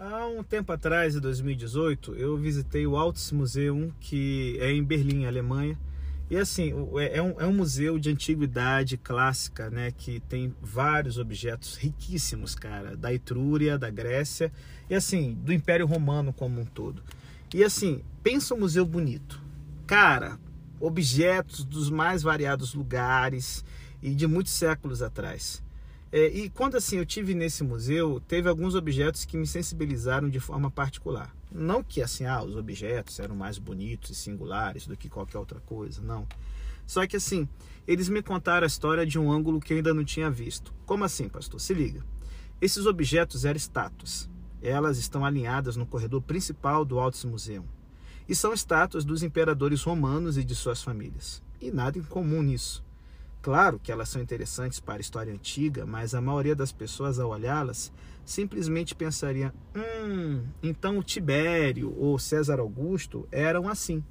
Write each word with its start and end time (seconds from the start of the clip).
Há 0.00 0.28
um 0.28 0.44
tempo 0.44 0.70
atrás, 0.70 1.16
em 1.16 1.20
2018, 1.20 2.14
eu 2.14 2.36
visitei 2.36 2.86
o 2.86 2.96
Altes 2.96 3.32
Museum, 3.32 3.90
que 3.98 4.56
é 4.60 4.70
em 4.70 4.80
Berlim, 4.80 5.26
Alemanha. 5.26 5.76
E 6.30 6.36
assim, 6.36 6.72
é, 7.00 7.18
é 7.18 7.22
um, 7.22 7.34
é 7.40 7.44
um 7.44 7.52
museu 7.52 7.98
de 7.98 8.08
antiguidade 8.08 8.96
clássica, 8.96 9.68
né? 9.70 9.90
Que 9.90 10.20
tem 10.20 10.54
vários 10.62 11.18
objetos 11.18 11.74
riquíssimos, 11.74 12.54
cara, 12.54 12.96
da 12.96 13.12
Etrúria, 13.12 13.76
da 13.76 13.90
Grécia 13.90 14.52
e 14.88 14.94
assim, 14.94 15.34
do 15.34 15.52
Império 15.52 15.84
Romano 15.84 16.32
como 16.32 16.60
um 16.60 16.64
todo. 16.64 17.02
E 17.52 17.64
assim, 17.64 18.04
pensa 18.22 18.54
um 18.54 18.60
museu 18.60 18.86
bonito. 18.86 19.42
Cara, 19.84 20.38
objetos 20.78 21.64
dos 21.64 21.90
mais 21.90 22.22
variados 22.22 22.72
lugares 22.72 23.64
e 24.00 24.14
de 24.14 24.28
muitos 24.28 24.52
séculos 24.52 25.02
atrás. 25.02 25.60
É, 26.10 26.26
e 26.26 26.48
quando 26.48 26.76
assim 26.76 26.96
eu 26.96 27.04
tive 27.04 27.34
nesse 27.34 27.62
museu, 27.62 28.20
teve 28.26 28.48
alguns 28.48 28.74
objetos 28.74 29.26
que 29.26 29.36
me 29.36 29.46
sensibilizaram 29.46 30.28
de 30.30 30.40
forma 30.40 30.70
particular. 30.70 31.34
Não 31.52 31.82
que 31.82 32.00
assim, 32.00 32.24
ah, 32.24 32.42
os 32.42 32.56
objetos 32.56 33.18
eram 33.20 33.36
mais 33.36 33.58
bonitos 33.58 34.10
e 34.10 34.14
singulares 34.14 34.86
do 34.86 34.96
que 34.96 35.08
qualquer 35.08 35.38
outra 35.38 35.60
coisa, 35.60 36.00
não. 36.00 36.26
Só 36.86 37.06
que 37.06 37.16
assim, 37.16 37.46
eles 37.86 38.08
me 38.08 38.22
contaram 38.22 38.64
a 38.64 38.66
história 38.66 39.04
de 39.04 39.18
um 39.18 39.30
ângulo 39.30 39.60
que 39.60 39.72
eu 39.72 39.76
ainda 39.76 39.92
não 39.92 40.04
tinha 40.04 40.30
visto. 40.30 40.72
Como 40.86 41.04
assim, 41.04 41.28
pastor? 41.28 41.60
Se 41.60 41.74
liga. 41.74 42.02
Esses 42.60 42.86
objetos 42.86 43.44
eram 43.44 43.58
estátuas. 43.58 44.28
Elas 44.62 44.98
estão 44.98 45.24
alinhadas 45.24 45.76
no 45.76 45.86
corredor 45.86 46.22
principal 46.22 46.84
do 46.84 46.98
Altos 46.98 47.24
Museum. 47.24 47.64
E 48.26 48.34
são 48.34 48.52
estátuas 48.52 49.04
dos 49.04 49.22
imperadores 49.22 49.82
romanos 49.82 50.36
e 50.38 50.44
de 50.44 50.54
suas 50.54 50.82
famílias. 50.82 51.42
E 51.60 51.70
nada 51.70 51.98
incomum 51.98 52.42
nisso. 52.42 52.84
Claro 53.40 53.78
que 53.78 53.92
elas 53.92 54.08
são 54.08 54.20
interessantes 54.20 54.80
para 54.80 54.96
a 54.96 55.00
história 55.00 55.32
antiga, 55.32 55.86
mas 55.86 56.14
a 56.14 56.20
maioria 56.20 56.56
das 56.56 56.72
pessoas, 56.72 57.18
ao 57.18 57.30
olhá-las, 57.30 57.92
simplesmente 58.24 58.94
pensaria: 58.94 59.54
hum, 59.74 60.44
então 60.62 61.02
Tibério 61.02 61.94
ou 61.96 62.18
César 62.18 62.58
Augusto 62.58 63.28
eram 63.30 63.68
assim. 63.68 64.02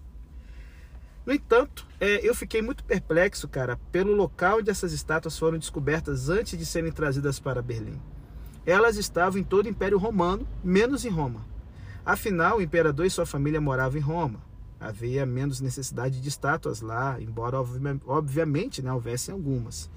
No 1.25 1.33
entanto, 1.33 1.85
é, 1.99 2.25
eu 2.25 2.33
fiquei 2.33 2.61
muito 2.61 2.85
perplexo, 2.85 3.49
cara, 3.49 3.77
pelo 3.91 4.13
local 4.15 4.59
onde 4.59 4.71
essas 4.71 4.93
estátuas 4.93 5.37
foram 5.37 5.57
descobertas 5.57 6.29
antes 6.29 6.57
de 6.57 6.65
serem 6.65 6.91
trazidas 6.91 7.37
para 7.37 7.61
Berlim. 7.61 7.99
Elas 8.65 8.95
estavam 8.95 9.39
em 9.39 9.43
todo 9.43 9.65
o 9.65 9.69
Império 9.69 9.97
Romano, 9.97 10.47
menos 10.63 11.03
em 11.03 11.09
Roma. 11.09 11.45
Afinal, 12.05 12.57
o 12.57 12.61
imperador 12.61 13.05
e 13.05 13.09
sua 13.09 13.25
família 13.25 13.59
moravam 13.59 13.97
em 13.97 14.01
Roma 14.01 14.46
havia 14.79 15.25
menos 15.25 15.59
necessidade 15.59 16.21
de 16.21 16.29
estátuas 16.29 16.81
lá, 16.81 17.19
embora 17.19 17.57
obviamente 18.05 18.81
né, 18.81 18.93
houvessem 18.93 19.33
algumas. 19.33 19.89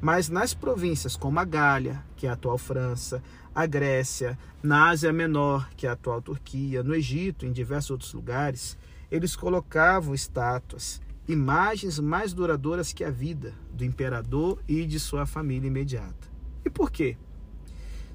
Mas 0.00 0.28
nas 0.28 0.54
províncias 0.54 1.16
como 1.16 1.40
a 1.40 1.44
Gália, 1.44 2.04
que 2.16 2.26
é 2.26 2.30
a 2.30 2.34
atual 2.34 2.56
França, 2.56 3.22
a 3.54 3.66
Grécia, 3.66 4.38
na 4.62 4.90
Ásia 4.90 5.12
Menor, 5.12 5.68
que 5.76 5.86
é 5.86 5.90
a 5.90 5.94
atual 5.94 6.22
Turquia, 6.22 6.82
no 6.84 6.94
Egito, 6.94 7.44
em 7.44 7.52
diversos 7.52 7.90
outros 7.90 8.12
lugares, 8.12 8.78
eles 9.10 9.34
colocavam 9.34 10.14
estátuas, 10.14 11.00
imagens 11.26 11.98
mais 11.98 12.32
duradouras 12.32 12.92
que 12.92 13.02
a 13.02 13.10
vida 13.10 13.52
do 13.72 13.84
imperador 13.84 14.62
e 14.68 14.86
de 14.86 15.00
sua 15.00 15.26
família 15.26 15.66
imediata. 15.66 16.28
E 16.64 16.70
por 16.70 16.92
quê? 16.92 17.16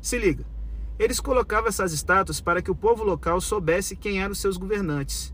Se 0.01 0.17
liga, 0.17 0.45
eles 0.97 1.19
colocavam 1.19 1.67
essas 1.67 1.91
estátuas 1.91 2.39
para 2.39 2.61
que 2.61 2.71
o 2.71 2.75
povo 2.75 3.03
local 3.03 3.41
soubesse 3.41 3.95
quem 3.95 4.21
eram 4.21 4.33
seus 4.33 4.55
governantes 4.55 5.33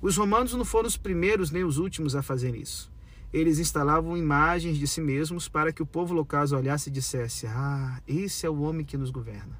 os 0.00 0.16
romanos 0.16 0.54
não 0.54 0.64
foram 0.64 0.86
os 0.86 0.96
primeiros 0.96 1.50
nem 1.50 1.64
os 1.64 1.78
últimos 1.78 2.14
a 2.14 2.22
fazer 2.22 2.54
isso. 2.54 2.90
Eles 3.32 3.58
instalavam 3.58 4.16
imagens 4.16 4.78
de 4.78 4.86
si 4.86 5.00
mesmos 5.00 5.48
para 5.48 5.72
que 5.72 5.82
o 5.82 5.86
povo 5.86 6.14
local 6.14 6.44
olhasse 6.52 6.88
e 6.88 6.92
dissesse: 6.92 7.46
Ah, 7.46 8.00
esse 8.06 8.46
é 8.46 8.50
o 8.50 8.60
homem 8.60 8.84
que 8.84 8.96
nos 8.96 9.10
governa. 9.10 9.58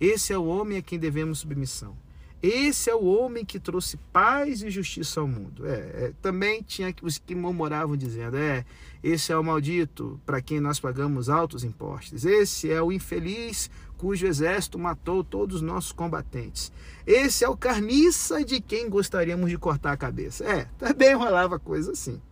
Esse 0.00 0.32
é 0.32 0.38
o 0.38 0.46
homem 0.46 0.78
a 0.78 0.82
quem 0.82 0.98
devemos 0.98 1.40
submissão. 1.40 1.96
Esse 2.40 2.88
é 2.88 2.94
o 2.94 3.04
homem 3.04 3.44
que 3.44 3.58
trouxe 3.58 3.96
paz 4.12 4.62
e 4.62 4.70
justiça 4.70 5.20
ao 5.20 5.26
mundo. 5.26 5.66
É, 5.66 5.72
é, 5.72 6.12
também 6.22 6.62
tinha 6.62 6.94
os 7.02 7.18
que 7.18 7.34
murmuravam 7.34 7.96
dizendo: 7.96 8.36
é, 8.36 8.64
esse 9.02 9.32
é 9.32 9.36
o 9.36 9.42
maldito 9.42 10.20
para 10.24 10.40
quem 10.40 10.60
nós 10.60 10.78
pagamos 10.78 11.28
altos 11.28 11.64
impostos. 11.64 12.24
Esse 12.24 12.70
é 12.70 12.80
o 12.80 12.92
infeliz 12.92 13.68
cujo 13.98 14.26
exército 14.26 14.78
matou 14.78 15.24
todos 15.24 15.56
os 15.56 15.62
nossos 15.62 15.92
combatentes. 15.92 16.72
Esse 17.04 17.44
é 17.44 17.48
o 17.48 17.56
carniça 17.56 18.44
de 18.44 18.60
quem 18.60 18.88
gostaríamos 18.88 19.50
de 19.50 19.58
cortar 19.58 19.92
a 19.92 19.96
cabeça. 19.96 20.44
É, 20.44 20.64
também 20.78 21.14
rolava 21.14 21.58
coisa 21.58 21.92
assim. 21.92 22.22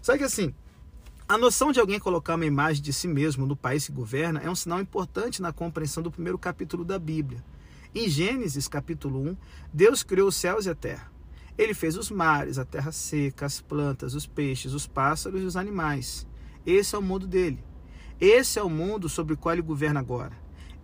Só 0.00 0.16
que 0.16 0.24
assim, 0.24 0.54
a 1.28 1.36
noção 1.36 1.72
de 1.72 1.80
alguém 1.80 1.98
colocar 1.98 2.36
uma 2.36 2.46
imagem 2.46 2.82
de 2.82 2.92
si 2.92 3.08
mesmo 3.08 3.44
no 3.44 3.56
país 3.56 3.86
que 3.86 3.92
governa 3.92 4.40
é 4.40 4.48
um 4.48 4.54
sinal 4.54 4.80
importante 4.80 5.42
na 5.42 5.52
compreensão 5.52 6.02
do 6.02 6.10
primeiro 6.10 6.38
capítulo 6.38 6.84
da 6.84 6.98
Bíblia. 6.98 7.44
Em 7.94 8.08
Gênesis 8.08 8.68
capítulo 8.68 9.20
1, 9.30 9.36
Deus 9.72 10.04
criou 10.04 10.28
os 10.28 10.36
céus 10.36 10.64
e 10.64 10.70
a 10.70 10.74
terra. 10.74 11.10
Ele 11.58 11.74
fez 11.74 11.96
os 11.96 12.10
mares, 12.10 12.56
a 12.56 12.64
terra 12.64 12.92
seca, 12.92 13.46
as 13.46 13.60
plantas, 13.60 14.14
os 14.14 14.26
peixes, 14.26 14.72
os 14.72 14.86
pássaros 14.86 15.42
e 15.42 15.44
os 15.44 15.56
animais. 15.56 16.26
Esse 16.64 16.94
é 16.94 16.98
o 16.98 17.02
mundo 17.02 17.26
dele. 17.26 17.62
Esse 18.20 18.58
é 18.58 18.62
o 18.62 18.70
mundo 18.70 19.08
sobre 19.08 19.34
o 19.34 19.36
qual 19.36 19.54
ele 19.54 19.62
governa 19.62 19.98
agora. 19.98 20.32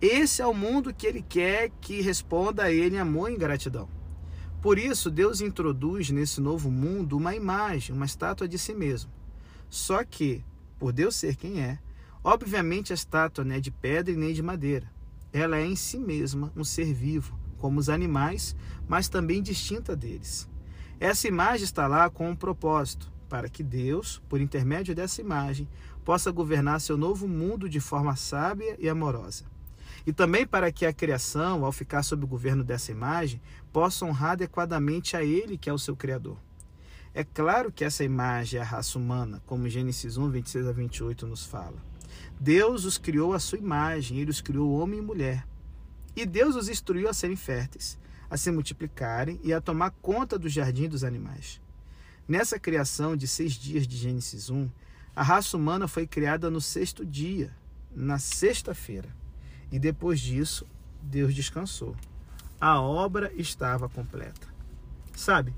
Esse 0.01 0.43
é 0.43 0.47
o 0.47 0.55
mundo 0.55 0.93
que 0.93 1.07
ele 1.07 1.23
quer 1.23 1.71
que 1.81 2.01
responda 2.01 2.65
a 2.65 2.73
ele 2.73 2.99
amor 2.99 3.31
e 3.31 3.37
gratidão. 3.37 3.89
Por 4.61 4.79
isso, 4.79 5.11
Deus 5.11 5.41
introduz 5.41 6.11
nesse 6.11 6.41
novo 6.41 6.71
mundo 6.71 7.17
uma 7.17 7.35
imagem, 7.35 7.95
uma 7.95 8.07
estátua 8.07 8.49
de 8.49 8.59
si 8.59 8.75
mesmo. 8.75 9.11
Só 9.69 10.05
que, 10.05 10.45
por 10.79 10.93
Deus 10.93 11.17
ser 11.17 11.37
quem 11.37 11.61
é, 11.61 11.79
obviamente 12.23 12.93
a 12.93 12.95
estátua 12.95 13.45
não 13.45 13.55
é 13.55 13.61
de 13.61 13.71
pedra 13.71 14.13
e 14.13 14.17
nem 14.17 14.33
de 14.33 14.43
madeira 14.43 14.97
ela 15.37 15.59
é 15.59 15.67
em 15.67 15.77
si 15.77 15.99
mesma 15.99 16.51
um 16.57 16.65
ser 16.65 16.93
vivo, 16.95 17.39
como 17.59 17.79
os 17.79 17.91
animais, 17.91 18.57
mas 18.89 19.09
também 19.09 19.43
distinta 19.43 19.95
deles. 19.95 20.49
Essa 20.99 21.29
imagem 21.29 21.65
está 21.65 21.87
lá 21.87 22.09
com 22.09 22.31
um 22.31 22.37
propósito, 22.37 23.13
para 23.29 23.49
que 23.49 23.63
Deus, 23.63 24.23
por 24.31 24.41
intermédio 24.41 24.95
dessa 24.95 25.21
imagem, 25.21 25.69
possa 26.05 26.31
governar 26.31 26.81
seu 26.81 26.97
novo 26.97 27.29
mundo 27.29 27.69
de 27.69 27.81
forma 27.81 28.17
sábia 28.17 28.77
e 28.79 28.89
amorosa. 28.89 29.45
E 30.07 30.13
também 30.13 30.47
para 30.47 30.71
que 30.71 30.87
a 30.87 30.93
criação, 30.93 31.65
ao 31.65 31.73
ficar 31.73 32.03
sob 32.03 32.25
o 32.25 32.29
governo 32.29 32.63
dessa 32.63 32.93
imagem, 32.93 33.41
possa 33.73 34.05
honrar 34.05 34.33
adequadamente 34.33 35.17
a 35.17 35.25
Ele, 35.25 35.59
que 35.59 35.69
é 35.69 35.73
o 35.73 35.79
seu 35.79 35.97
Criador. 35.97 36.39
É 37.13 37.25
claro 37.25 37.73
que 37.73 37.83
essa 37.83 38.05
imagem 38.05 38.61
é 38.61 38.63
a 38.63 38.67
raça 38.67 38.99
humana, 38.99 39.43
como 39.47 39.69
Gênesis 39.71 40.19
1, 40.19 40.31
26 40.31 40.67
a 40.67 40.73
28 40.73 41.27
nos 41.27 41.47
fala. 41.47 41.83
Deus 42.39 42.85
os 42.85 42.99
criou 42.99 43.33
à 43.33 43.39
sua 43.39 43.57
imagem, 43.57 44.19
ele 44.19 44.31
os 44.31 44.43
criou 44.43 44.79
homem 44.79 44.99
e 44.99 45.03
mulher. 45.03 45.49
E 46.15 46.27
Deus 46.27 46.55
os 46.55 46.69
instruiu 46.69 47.09
a 47.09 47.15
serem 47.15 47.35
férteis, 47.35 47.99
a 48.29 48.37
se 48.37 48.51
multiplicarem 48.51 49.41
e 49.43 49.55
a 49.55 49.63
tomar 49.63 49.93
conta 50.03 50.39
do 50.39 50.47
jardim 50.47 50.89
dos 50.89 51.05
animais. 51.05 51.59
Nessa 52.29 52.59
criação 52.59 53.17
de 53.17 53.27
seis 53.27 53.55
dias 53.55 53.87
de 53.87 53.97
Gênesis 53.97 54.51
1, 54.51 54.69
a 55.15 55.23
raça 55.23 55.57
humana 55.57 55.89
foi 55.89 56.07
criada 56.07 56.51
no 56.51 56.61
sexto 56.61 57.03
dia, 57.03 57.51
na 57.95 58.19
sexta-feira. 58.19 59.09
E 59.71 59.79
depois 59.79 60.21
disso, 60.21 60.67
Deus 61.03 61.35
descansou. 61.35 61.97
A 62.61 62.81
obra 62.81 63.33
estava 63.37 63.89
completa. 63.89 64.47
Sabe, 65.15 65.55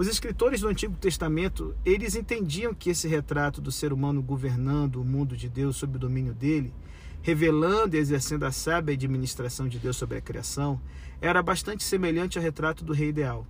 os 0.00 0.08
escritores 0.08 0.62
do 0.62 0.68
Antigo 0.68 0.96
Testamento, 0.96 1.76
eles 1.84 2.14
entendiam 2.14 2.72
que 2.72 2.88
esse 2.88 3.06
retrato 3.06 3.60
do 3.60 3.70
ser 3.70 3.92
humano 3.92 4.22
governando 4.22 4.96
o 4.96 5.04
mundo 5.04 5.36
de 5.36 5.46
Deus 5.48 5.76
sob 5.76 5.96
o 5.96 6.00
domínio 6.00 6.32
dele, 6.32 6.72
revelando 7.20 7.96
e 7.96 7.98
exercendo 7.98 8.44
a 8.44 8.50
sábia 8.50 8.94
administração 8.94 9.68
de 9.68 9.78
Deus 9.78 9.98
sobre 9.98 10.16
a 10.16 10.20
criação, 10.22 10.80
era 11.20 11.42
bastante 11.42 11.84
semelhante 11.84 12.38
ao 12.38 12.42
retrato 12.42 12.82
do 12.82 12.94
rei 12.94 13.10
ideal. 13.10 13.46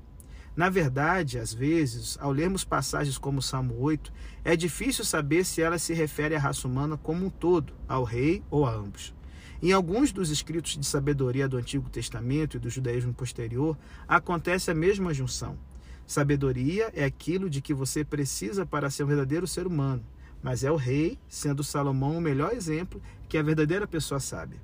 Na 0.57 0.69
verdade, 0.69 1.39
às 1.39 1.55
vezes, 1.55 2.19
ao 2.21 2.33
lermos 2.33 2.65
passagens 2.65 3.17
como 3.17 3.39
o 3.39 3.43
Salmo 3.43 3.77
8, 3.79 4.13
é 4.45 4.57
difícil 4.57 5.05
saber 5.05 5.45
se 5.45 5.63
ela 5.63 5.79
se 5.79 5.95
refere 5.95 6.35
à 6.35 6.41
raça 6.41 6.67
humana 6.67 6.97
como 6.97 7.27
um 7.27 7.31
todo, 7.31 7.73
ao 7.87 8.03
rei 8.03 8.43
ou 8.51 8.67
a 8.67 8.75
ambos. 8.75 9.15
Em 9.62 9.72
alguns 9.72 10.10
dos 10.10 10.31
escritos 10.31 10.78
de 10.78 10.87
sabedoria 10.87 11.47
do 11.47 11.59
Antigo 11.59 11.91
Testamento 11.91 12.56
e 12.56 12.60
do 12.60 12.71
judaísmo 12.71 13.12
posterior, 13.12 13.77
acontece 14.09 14.71
a 14.71 14.74
mesma 14.74 15.12
junção. 15.12 15.59
Sabedoria 16.07 16.91
é 16.95 17.04
aquilo 17.04 17.51
de 17.51 17.60
que 17.60 17.74
você 17.74 18.03
precisa 18.03 18.65
para 18.65 18.89
ser 18.89 19.04
um 19.04 19.09
verdadeiro 19.09 19.47
ser 19.47 19.66
humano, 19.66 20.03
mas 20.42 20.65
é 20.65 20.71
o 20.71 20.77
rei, 20.77 21.18
sendo 21.28 21.62
Salomão 21.62 22.16
o 22.16 22.21
melhor 22.22 22.54
exemplo, 22.54 23.03
que 23.28 23.36
a 23.36 23.42
verdadeira 23.42 23.86
pessoa 23.86 24.18
sábia. 24.18 24.59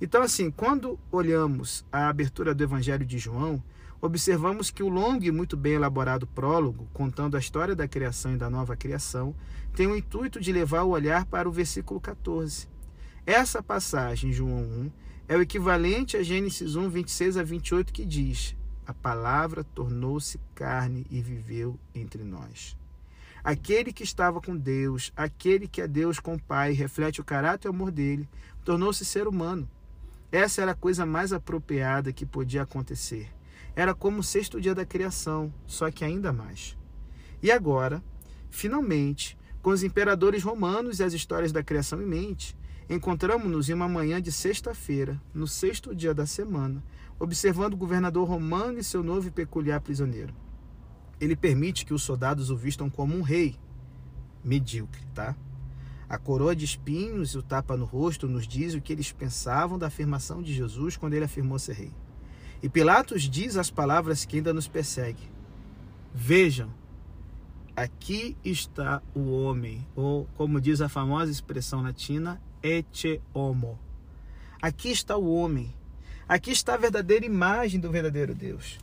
Então, 0.00 0.22
assim, 0.22 0.50
quando 0.50 0.98
olhamos 1.12 1.84
a 1.92 2.08
abertura 2.08 2.52
do 2.52 2.64
Evangelho 2.64 3.06
de 3.06 3.16
João, 3.16 3.62
observamos 4.00 4.70
que 4.70 4.82
o 4.82 4.88
longo 4.88 5.24
e 5.24 5.30
muito 5.30 5.56
bem 5.56 5.74
elaborado 5.74 6.26
prólogo, 6.26 6.88
contando 6.92 7.36
a 7.36 7.40
história 7.40 7.76
da 7.76 7.86
criação 7.86 8.32
e 8.32 8.36
da 8.36 8.50
nova 8.50 8.74
criação, 8.76 9.36
tem 9.72 9.86
o 9.86 9.96
intuito 9.96 10.40
de 10.40 10.52
levar 10.52 10.82
o 10.82 10.90
olhar 10.90 11.26
para 11.26 11.48
o 11.48 11.52
versículo 11.52 12.00
14. 12.00 12.69
Essa 13.32 13.62
passagem, 13.62 14.32
João 14.32 14.60
1, 14.60 14.90
é 15.28 15.36
o 15.36 15.40
equivalente 15.40 16.16
a 16.16 16.22
Gênesis 16.24 16.74
1, 16.74 16.88
26 16.88 17.36
a 17.36 17.44
28, 17.44 17.92
que 17.92 18.04
diz: 18.04 18.56
a 18.84 18.92
palavra 18.92 19.62
tornou-se 19.62 20.40
carne 20.52 21.06
e 21.08 21.22
viveu 21.22 21.78
entre 21.94 22.24
nós. 22.24 22.76
Aquele 23.44 23.92
que 23.92 24.02
estava 24.02 24.40
com 24.40 24.56
Deus, 24.56 25.12
aquele 25.16 25.68
que 25.68 25.80
é 25.80 25.86
Deus 25.86 26.18
com 26.18 26.34
o 26.34 26.42
Pai, 26.42 26.72
reflete 26.72 27.20
o 27.20 27.24
caráter 27.24 27.68
e 27.68 27.70
o 27.70 27.72
amor 27.72 27.92
dele, 27.92 28.28
tornou-se 28.64 29.04
ser 29.04 29.28
humano. 29.28 29.70
Essa 30.32 30.62
era 30.62 30.72
a 30.72 30.74
coisa 30.74 31.06
mais 31.06 31.32
apropriada 31.32 32.12
que 32.12 32.26
podia 32.26 32.62
acontecer. 32.62 33.32
Era 33.76 33.94
como 33.94 34.18
o 34.18 34.24
sexto 34.24 34.60
dia 34.60 34.74
da 34.74 34.84
criação, 34.84 35.54
só 35.68 35.88
que 35.88 36.04
ainda 36.04 36.32
mais. 36.32 36.76
E 37.40 37.52
agora, 37.52 38.02
finalmente, 38.50 39.38
com 39.62 39.70
os 39.70 39.84
imperadores 39.84 40.42
romanos 40.42 40.98
e 40.98 41.04
as 41.04 41.12
histórias 41.12 41.52
da 41.52 41.62
criação 41.62 42.02
em 42.02 42.06
mente, 42.06 42.58
encontramos-nos 42.90 43.70
em 43.70 43.72
uma 43.72 43.88
manhã 43.88 44.20
de 44.20 44.32
sexta-feira, 44.32 45.22
no 45.32 45.46
sexto 45.46 45.94
dia 45.94 46.12
da 46.12 46.26
semana, 46.26 46.82
observando 47.20 47.74
o 47.74 47.76
governador 47.76 48.28
romano 48.28 48.80
e 48.80 48.84
seu 48.84 49.00
novo 49.04 49.28
e 49.28 49.30
peculiar 49.30 49.80
prisioneiro. 49.80 50.34
Ele 51.20 51.36
permite 51.36 51.86
que 51.86 51.94
os 51.94 52.02
soldados 52.02 52.50
o 52.50 52.56
vistam 52.56 52.90
como 52.90 53.16
um 53.16 53.22
rei 53.22 53.56
medíocre, 54.42 55.06
tá? 55.14 55.36
A 56.08 56.18
coroa 56.18 56.56
de 56.56 56.64
espinhos 56.64 57.34
e 57.34 57.38
o 57.38 57.42
tapa 57.42 57.76
no 57.76 57.84
rosto 57.84 58.26
nos 58.26 58.48
diz 58.48 58.74
o 58.74 58.80
que 58.80 58.92
eles 58.92 59.12
pensavam 59.12 59.78
da 59.78 59.86
afirmação 59.86 60.42
de 60.42 60.52
Jesus 60.52 60.96
quando 60.96 61.14
ele 61.14 61.26
afirmou 61.26 61.60
ser 61.60 61.74
rei. 61.74 61.92
E 62.60 62.68
Pilatos 62.68 63.22
diz 63.22 63.56
as 63.56 63.70
palavras 63.70 64.24
que 64.24 64.38
ainda 64.38 64.52
nos 64.52 64.66
perseguem. 64.66 65.30
Vejam, 66.12 66.74
aqui 67.76 68.36
está 68.44 69.00
o 69.14 69.30
homem, 69.30 69.86
ou 69.94 70.26
como 70.34 70.60
diz 70.60 70.80
a 70.80 70.88
famosa 70.88 71.30
expressão 71.30 71.82
latina, 71.82 72.40
ete 72.62 73.20
homo. 73.32 73.78
Aqui 74.60 74.90
está 74.90 75.16
o 75.16 75.34
homem. 75.34 75.74
Aqui 76.28 76.50
está 76.50 76.74
a 76.74 76.76
verdadeira 76.76 77.24
imagem 77.24 77.80
do 77.80 77.90
verdadeiro 77.90 78.34
Deus. 78.34 78.78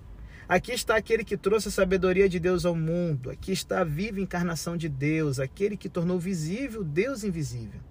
Aqui 0.49 0.71
está 0.71 0.95
aquele 0.95 1.23
que 1.23 1.37
trouxe 1.37 1.67
a 1.67 1.71
sabedoria 1.71 2.27
de 2.27 2.39
Deus 2.39 2.65
ao 2.65 2.75
mundo. 2.75 3.29
Aqui 3.29 3.51
está 3.51 3.81
a 3.81 3.83
viva 3.83 4.19
encarnação 4.19 4.77
de 4.77 4.87
Deus, 4.87 5.39
aquele 5.39 5.77
que 5.77 5.89
tornou 5.89 6.19
visível 6.19 6.83
Deus 6.83 7.23
invisível. 7.23 7.81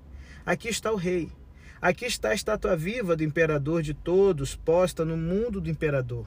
Aqui 0.45 0.69
está 0.69 0.91
o 0.91 0.97
Rei. 0.97 1.31
Aqui 1.81 2.07
está 2.07 2.31
a 2.31 2.35
estátua 2.35 2.75
viva 2.75 3.15
do 3.15 3.23
imperador 3.23 3.83
de 3.83 3.93
todos, 3.93 4.57
posta 4.57 5.05
no 5.05 5.17
mundo 5.17 5.61
do 5.61 5.69
imperador, 5.69 6.27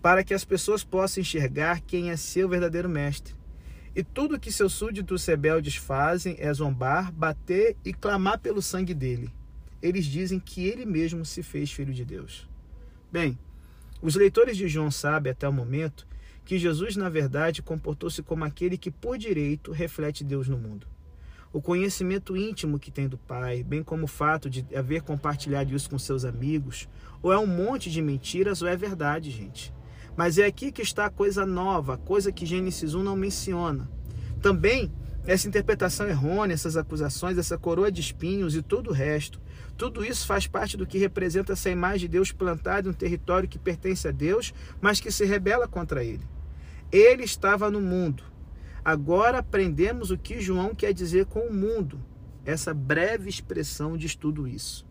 para 0.00 0.22
que 0.22 0.32
as 0.32 0.44
pessoas 0.44 0.84
possam 0.84 1.20
enxergar 1.20 1.80
quem 1.80 2.10
é 2.10 2.16
seu 2.16 2.48
verdadeiro 2.48 2.88
mestre. 2.88 3.34
E 3.96 4.04
tudo 4.04 4.38
que 4.38 4.52
seus 4.52 4.74
súditos 4.74 5.24
rebeldes 5.24 5.76
fazem 5.76 6.36
é 6.38 6.52
zombar, 6.52 7.10
bater 7.10 7.78
e 7.82 7.94
clamar 7.94 8.38
pelo 8.38 8.60
sangue 8.60 8.92
dele. 8.92 9.32
Eles 9.80 10.04
dizem 10.04 10.38
que 10.38 10.66
ele 10.66 10.84
mesmo 10.84 11.24
se 11.24 11.42
fez 11.42 11.72
filho 11.72 11.94
de 11.94 12.04
Deus. 12.04 12.46
Bem, 13.10 13.38
os 14.02 14.14
leitores 14.14 14.54
de 14.54 14.68
João 14.68 14.90
sabem 14.90 15.32
até 15.32 15.48
o 15.48 15.52
momento 15.52 16.06
que 16.44 16.58
Jesus, 16.58 16.94
na 16.94 17.08
verdade, 17.08 17.62
comportou-se 17.62 18.22
como 18.22 18.44
aquele 18.44 18.76
que, 18.76 18.90
por 18.90 19.16
direito, 19.16 19.72
reflete 19.72 20.22
Deus 20.22 20.46
no 20.46 20.58
mundo. 20.58 20.86
O 21.50 21.62
conhecimento 21.62 22.36
íntimo 22.36 22.78
que 22.78 22.90
tem 22.90 23.08
do 23.08 23.16
Pai, 23.16 23.62
bem 23.62 23.82
como 23.82 24.04
o 24.04 24.08
fato 24.08 24.50
de 24.50 24.66
haver 24.76 25.00
compartilhado 25.00 25.74
isso 25.74 25.88
com 25.88 25.98
seus 25.98 26.26
amigos, 26.26 26.86
ou 27.22 27.32
é 27.32 27.38
um 27.38 27.46
monte 27.46 27.90
de 27.90 28.02
mentiras 28.02 28.60
ou 28.60 28.68
é 28.68 28.76
verdade, 28.76 29.30
gente. 29.30 29.72
Mas 30.16 30.38
é 30.38 30.46
aqui 30.46 30.72
que 30.72 30.82
está 30.82 31.06
a 31.06 31.10
coisa 31.10 31.44
nova, 31.44 31.98
coisa 31.98 32.32
que 32.32 32.46
Gênesis 32.46 32.94
1 32.94 33.02
não 33.02 33.14
menciona. 33.14 33.88
Também 34.40 34.90
essa 35.26 35.48
interpretação 35.48 36.08
errônea, 36.08 36.54
essas 36.54 36.76
acusações, 36.76 37.36
essa 37.36 37.58
coroa 37.58 37.90
de 37.90 38.00
espinhos 38.00 38.54
e 38.54 38.62
todo 38.62 38.90
o 38.90 38.92
resto, 38.92 39.40
tudo 39.76 40.04
isso 40.04 40.26
faz 40.26 40.46
parte 40.46 40.76
do 40.76 40.86
que 40.86 40.98
representa 40.98 41.52
essa 41.52 41.68
imagem 41.68 42.00
de 42.00 42.08
Deus 42.08 42.32
plantada 42.32 42.88
em 42.88 42.92
um 42.92 42.94
território 42.94 43.48
que 43.48 43.58
pertence 43.58 44.06
a 44.06 44.12
Deus, 44.12 44.54
mas 44.80 45.00
que 45.00 45.10
se 45.10 45.24
rebela 45.24 45.66
contra 45.66 46.04
ele. 46.04 46.24
Ele 46.90 47.24
estava 47.24 47.70
no 47.70 47.80
mundo. 47.80 48.22
Agora 48.84 49.38
aprendemos 49.38 50.12
o 50.12 50.16
que 50.16 50.40
João 50.40 50.74
quer 50.74 50.94
dizer 50.94 51.26
com 51.26 51.40
o 51.40 51.52
mundo, 51.52 52.00
essa 52.44 52.72
breve 52.72 53.28
expressão 53.28 53.96
diz 53.96 54.14
tudo 54.14 54.46
isso. 54.46 54.86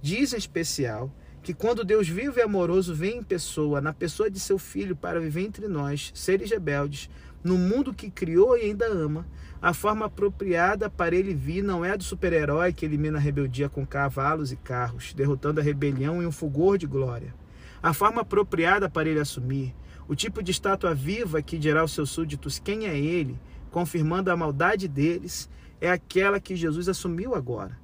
Diz 0.00 0.32
em 0.32 0.36
especial 0.36 1.12
que 1.48 1.54
quando 1.54 1.82
Deus 1.82 2.06
vivo 2.06 2.38
e 2.38 2.42
amoroso 2.42 2.94
vem 2.94 3.16
em 3.16 3.22
pessoa, 3.22 3.80
na 3.80 3.94
pessoa 3.94 4.30
de 4.30 4.38
seu 4.38 4.58
filho, 4.58 4.94
para 4.94 5.18
viver 5.18 5.46
entre 5.46 5.66
nós, 5.66 6.12
seres 6.14 6.50
rebeldes, 6.50 7.08
no 7.42 7.56
mundo 7.56 7.94
que 7.94 8.10
criou 8.10 8.54
e 8.54 8.64
ainda 8.64 8.84
ama, 8.84 9.26
a 9.62 9.72
forma 9.72 10.04
apropriada 10.04 10.90
para 10.90 11.16
ele 11.16 11.32
vir 11.32 11.64
não 11.64 11.82
é 11.82 11.92
a 11.92 11.96
do 11.96 12.04
super-herói 12.04 12.74
que 12.74 12.84
elimina 12.84 13.16
a 13.16 13.20
rebeldia 13.20 13.66
com 13.66 13.86
cavalos 13.86 14.52
e 14.52 14.56
carros, 14.56 15.14
derrotando 15.14 15.58
a 15.58 15.62
rebelião 15.62 16.22
em 16.22 16.26
um 16.26 16.30
fulgor 16.30 16.76
de 16.76 16.86
glória. 16.86 17.34
A 17.82 17.94
forma 17.94 18.20
apropriada 18.20 18.90
para 18.90 19.08
ele 19.08 19.18
assumir, 19.18 19.74
o 20.06 20.14
tipo 20.14 20.42
de 20.42 20.50
estátua 20.50 20.94
viva 20.94 21.40
que 21.40 21.56
dirá 21.56 21.80
aos 21.80 21.92
seus 21.92 22.10
súditos 22.10 22.58
quem 22.58 22.84
é 22.84 22.94
ele, 22.94 23.40
confirmando 23.70 24.30
a 24.30 24.36
maldade 24.36 24.86
deles, 24.86 25.48
é 25.80 25.90
aquela 25.90 26.38
que 26.38 26.54
Jesus 26.54 26.90
assumiu 26.90 27.34
agora. 27.34 27.78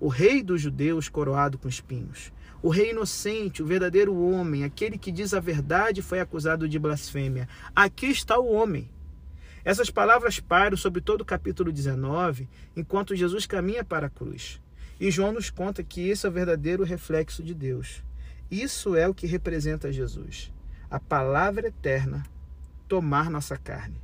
O 0.00 0.08
rei 0.08 0.42
dos 0.42 0.60
judeus 0.60 1.08
coroado 1.08 1.56
com 1.56 1.68
espinhos. 1.68 2.32
O 2.64 2.70
rei 2.70 2.92
inocente, 2.92 3.62
o 3.62 3.66
verdadeiro 3.66 4.18
homem, 4.18 4.64
aquele 4.64 4.96
que 4.96 5.12
diz 5.12 5.34
a 5.34 5.38
verdade 5.38 6.00
foi 6.00 6.18
acusado 6.18 6.66
de 6.66 6.78
blasfêmia. 6.78 7.46
Aqui 7.76 8.06
está 8.06 8.38
o 8.38 8.50
homem. 8.50 8.88
Essas 9.62 9.90
palavras 9.90 10.40
pairam 10.40 10.74
sobre 10.74 11.02
todo 11.02 11.20
o 11.20 11.26
capítulo 11.26 11.70
19, 11.70 12.48
enquanto 12.74 13.14
Jesus 13.14 13.44
caminha 13.44 13.84
para 13.84 14.06
a 14.06 14.10
cruz. 14.10 14.62
E 14.98 15.10
João 15.10 15.30
nos 15.30 15.50
conta 15.50 15.84
que 15.84 16.08
esse 16.08 16.24
é 16.24 16.28
o 16.30 16.32
verdadeiro 16.32 16.84
reflexo 16.84 17.42
de 17.42 17.52
Deus. 17.52 18.02
Isso 18.50 18.96
é 18.96 19.06
o 19.06 19.12
que 19.12 19.26
representa 19.26 19.92
Jesus. 19.92 20.50
A 20.90 20.98
palavra 20.98 21.68
eterna 21.68 22.22
tomar 22.88 23.28
nossa 23.28 23.58
carne. 23.58 24.00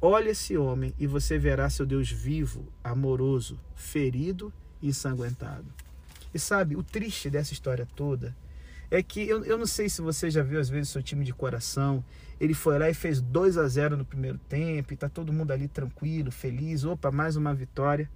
Olhe 0.00 0.30
esse 0.30 0.56
homem 0.56 0.94
e 0.98 1.06
você 1.06 1.36
verá 1.36 1.68
seu 1.68 1.84
Deus 1.84 2.10
vivo, 2.10 2.66
amoroso, 2.82 3.60
ferido 3.74 4.50
e 4.80 4.88
ensanguentado. 4.88 5.89
E 6.32 6.38
sabe, 6.38 6.76
o 6.76 6.82
triste 6.82 7.28
dessa 7.30 7.52
história 7.52 7.86
toda 7.96 8.36
é 8.90 9.02
que 9.02 9.28
eu, 9.28 9.44
eu 9.44 9.56
não 9.56 9.66
sei 9.66 9.88
se 9.88 10.02
você 10.02 10.30
já 10.30 10.42
viu 10.42 10.60
às 10.60 10.68
vezes 10.68 10.90
seu 10.90 11.02
time 11.02 11.24
de 11.24 11.32
coração 11.32 12.04
ele 12.40 12.54
foi 12.54 12.78
lá 12.78 12.88
e 12.88 12.94
fez 12.94 13.20
2 13.20 13.58
a 13.58 13.68
0 13.68 13.98
no 13.98 14.04
primeiro 14.04 14.38
tempo, 14.48 14.94
e 14.94 14.96
tá 14.96 15.10
todo 15.10 15.32
mundo 15.32 15.50
ali 15.50 15.68
tranquilo, 15.68 16.32
feliz, 16.32 16.84
opa, 16.84 17.10
mais 17.10 17.36
uma 17.36 17.54
vitória. 17.54 18.10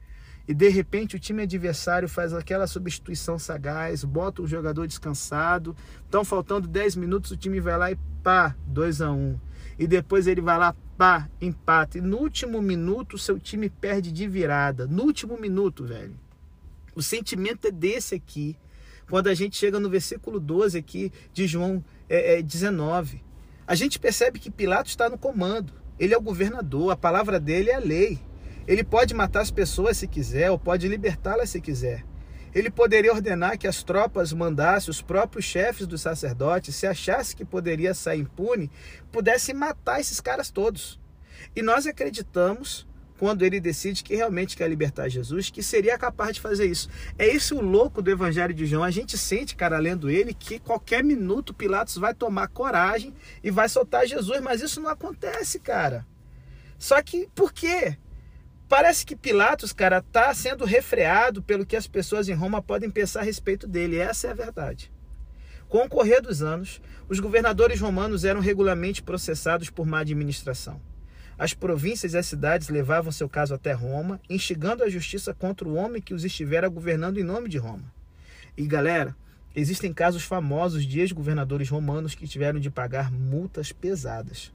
E 0.48 0.54
de 0.54 0.68
repente 0.70 1.14
o 1.14 1.18
time 1.18 1.42
adversário 1.42 2.08
faz 2.08 2.32
aquela 2.32 2.66
substituição 2.66 3.38
sagaz, 3.38 4.02
bota 4.02 4.40
o 4.40 4.46
jogador 4.46 4.86
descansado, 4.86 5.76
estão 6.04 6.24
faltando 6.24 6.66
10 6.66 6.96
minutos, 6.96 7.30
o 7.30 7.36
time 7.36 7.60
vai 7.60 7.76
lá 7.76 7.92
e 7.92 7.98
pá, 8.22 8.56
2 8.66 9.02
a 9.02 9.12
1. 9.12 9.38
E 9.78 9.86
depois 9.86 10.26
ele 10.26 10.40
vai 10.40 10.58
lá, 10.58 10.74
pá, 10.96 11.28
empata. 11.38 11.98
E 11.98 12.00
no 12.00 12.16
último 12.18 12.62
minuto 12.62 13.14
o 13.14 13.18
seu 13.18 13.38
time 13.38 13.68
perde 13.68 14.10
de 14.10 14.26
virada. 14.26 14.86
No 14.86 15.02
último 15.02 15.38
minuto, 15.38 15.84
velho. 15.84 16.14
O 16.94 17.02
sentimento 17.02 17.68
é 17.68 17.70
desse 17.70 18.14
aqui. 18.14 18.56
Quando 19.08 19.28
a 19.28 19.34
gente 19.34 19.56
chega 19.56 19.78
no 19.78 19.90
versículo 19.90 20.40
12 20.40 20.78
aqui 20.78 21.12
de 21.32 21.46
João 21.46 21.84
é, 22.08 22.38
é, 22.38 22.42
19 22.42 23.22
a 23.66 23.74
gente 23.74 23.98
percebe 23.98 24.38
que 24.38 24.50
Pilatos 24.50 24.92
está 24.92 25.08
no 25.08 25.16
comando. 25.16 25.72
Ele 25.98 26.12
é 26.12 26.18
o 26.18 26.22
governador, 26.22 26.90
a 26.90 26.96
palavra 26.96 27.40
dele 27.40 27.70
é 27.70 27.74
a 27.74 27.80
lei. 27.80 28.18
Ele 28.66 28.84
pode 28.84 29.14
matar 29.14 29.40
as 29.40 29.50
pessoas 29.50 29.96
se 29.96 30.06
quiser, 30.06 30.50
ou 30.50 30.58
pode 30.58 30.86
libertá-las 30.86 31.50
se 31.50 31.60
quiser. 31.60 32.04
Ele 32.54 32.70
poderia 32.70 33.12
ordenar 33.12 33.58
que 33.58 33.66
as 33.66 33.82
tropas 33.82 34.32
mandassem 34.32 34.90
os 34.90 35.00
próprios 35.00 35.44
chefes 35.44 35.86
dos 35.86 36.02
sacerdotes, 36.02 36.76
se 36.76 36.86
achasse 36.86 37.34
que 37.34 37.44
poderia 37.44 37.94
sair 37.94 38.20
impune, 38.20 38.70
pudessem 39.10 39.54
matar 39.54 39.98
esses 39.98 40.20
caras 40.20 40.50
todos. 40.50 41.00
E 41.56 41.62
nós 41.62 41.86
acreditamos 41.86 42.86
quando 43.18 43.42
ele 43.42 43.60
decide 43.60 44.02
que 44.02 44.16
realmente 44.16 44.56
quer 44.56 44.68
libertar 44.68 45.08
Jesus, 45.08 45.50
que 45.50 45.62
seria 45.62 45.96
capaz 45.96 46.34
de 46.34 46.40
fazer 46.40 46.66
isso. 46.66 46.88
É 47.18 47.28
isso 47.28 47.56
o 47.56 47.62
louco 47.62 48.02
do 48.02 48.10
Evangelho 48.10 48.52
de 48.52 48.66
João. 48.66 48.82
A 48.82 48.90
gente 48.90 49.16
sente, 49.16 49.54
cara, 49.54 49.78
lendo 49.78 50.10
ele, 50.10 50.34
que 50.34 50.58
qualquer 50.58 51.04
minuto 51.04 51.54
Pilatos 51.54 51.96
vai 51.96 52.14
tomar 52.14 52.48
coragem 52.48 53.14
e 53.42 53.50
vai 53.50 53.68
soltar 53.68 54.06
Jesus, 54.06 54.40
mas 54.40 54.62
isso 54.62 54.80
não 54.80 54.90
acontece, 54.90 55.58
cara. 55.58 56.06
Só 56.78 57.00
que 57.02 57.28
por 57.34 57.52
quê? 57.52 57.96
Parece 58.68 59.06
que 59.06 59.14
Pilatos, 59.14 59.72
cara, 59.72 59.98
está 59.98 60.32
sendo 60.34 60.64
refreado 60.64 61.42
pelo 61.42 61.66
que 61.66 61.76
as 61.76 61.86
pessoas 61.86 62.28
em 62.28 62.34
Roma 62.34 62.60
podem 62.60 62.90
pensar 62.90 63.20
a 63.20 63.24
respeito 63.24 63.68
dele. 63.68 63.98
Essa 63.98 64.28
é 64.28 64.30
a 64.30 64.34
verdade. 64.34 64.92
Com 65.68 65.84
o 65.84 65.88
correr 65.88 66.20
dos 66.20 66.42
anos, 66.42 66.80
os 67.08 67.20
governadores 67.20 67.80
romanos 67.80 68.24
eram 68.24 68.40
regularmente 68.40 69.02
processados 69.02 69.70
por 69.70 69.86
má 69.86 70.00
administração. 70.00 70.80
As 71.38 71.52
províncias 71.52 72.14
e 72.14 72.18
as 72.18 72.26
cidades 72.26 72.68
levavam 72.68 73.10
seu 73.10 73.28
caso 73.28 73.54
até 73.54 73.72
Roma, 73.72 74.20
instigando 74.30 74.84
a 74.84 74.88
justiça 74.88 75.34
contra 75.34 75.68
o 75.68 75.74
homem 75.74 76.00
que 76.00 76.14
os 76.14 76.24
estivera 76.24 76.68
governando 76.68 77.18
em 77.18 77.24
nome 77.24 77.48
de 77.48 77.58
Roma. 77.58 77.92
E 78.56 78.66
galera, 78.66 79.16
existem 79.54 79.92
casos 79.92 80.22
famosos 80.22 80.86
de 80.86 81.00
ex-governadores 81.00 81.68
romanos 81.68 82.14
que 82.14 82.28
tiveram 82.28 82.60
de 82.60 82.70
pagar 82.70 83.10
multas 83.10 83.72
pesadas. 83.72 84.52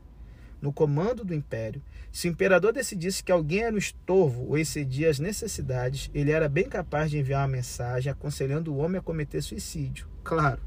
No 0.62 0.74
comando 0.74 1.24
do 1.24 1.34
império, 1.34 1.82
se 2.12 2.28
o 2.28 2.32
imperador 2.32 2.74
decidisse 2.74 3.24
que 3.24 3.32
alguém 3.32 3.64
era 3.64 3.76
um 3.76 3.78
estorvo 3.78 4.48
ou 4.48 4.58
excedia 4.58 5.10
as 5.10 5.20
necessidades, 5.20 6.10
ele 6.14 6.32
era 6.32 6.50
bem 6.50 6.68
capaz 6.68 7.12
de 7.12 7.18
enviar 7.18 7.42
uma 7.42 7.56
mensagem 7.56 8.12
aconselhando 8.12 8.74
o 8.74 8.78
homem 8.78 9.00
a 9.00 9.02
cometer 9.02 9.42
suicídio. 9.42 10.08
Claro, 10.24 10.62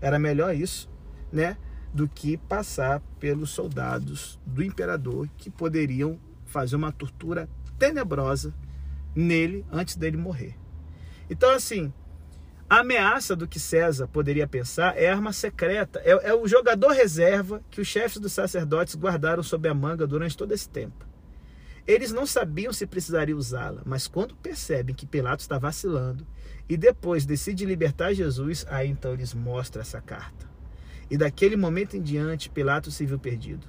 era 0.00 0.18
melhor 0.18 0.54
isso, 0.54 0.90
né? 1.32 1.56
Do 1.96 2.06
que 2.06 2.36
passar 2.36 3.00
pelos 3.18 3.50
soldados 3.50 4.38
do 4.44 4.62
imperador 4.62 5.26
que 5.38 5.48
poderiam 5.48 6.20
fazer 6.44 6.76
uma 6.76 6.92
tortura 6.92 7.48
tenebrosa 7.78 8.54
nele 9.14 9.64
antes 9.72 9.96
dele 9.96 10.18
morrer. 10.18 10.54
Então, 11.30 11.50
assim, 11.50 11.92
A 12.68 12.80
ameaça 12.80 13.36
do 13.36 13.46
que 13.46 13.60
César 13.60 14.08
poderia 14.08 14.44
pensar 14.48 14.98
é 14.98 15.08
arma 15.08 15.32
secreta, 15.32 16.00
é, 16.04 16.30
é 16.30 16.34
o 16.34 16.48
jogador 16.48 16.90
reserva 16.90 17.62
que 17.70 17.80
os 17.80 17.86
chefes 17.86 18.18
dos 18.18 18.32
sacerdotes 18.32 18.96
guardaram 18.96 19.40
sob 19.40 19.68
a 19.68 19.74
manga 19.74 20.04
durante 20.04 20.36
todo 20.36 20.50
esse 20.50 20.68
tempo. 20.68 21.06
Eles 21.86 22.10
não 22.10 22.26
sabiam 22.26 22.72
se 22.72 22.84
precisariam 22.84 23.38
usá-la, 23.38 23.82
mas 23.86 24.08
quando 24.08 24.34
percebem 24.34 24.96
que 24.96 25.06
Pilatos 25.06 25.44
está 25.44 25.58
vacilando 25.58 26.26
e 26.68 26.76
depois 26.76 27.24
decide 27.24 27.64
libertar 27.64 28.12
Jesus, 28.12 28.66
aí 28.68 28.88
então 28.88 29.12
eles 29.12 29.32
mostram 29.32 29.82
essa 29.82 30.00
carta. 30.00 30.55
E 31.10 31.16
daquele 31.16 31.56
momento 31.56 31.96
em 31.96 32.02
diante, 32.02 32.50
Pilatos 32.50 32.94
se 32.94 33.06
viu 33.06 33.18
perdido. 33.18 33.66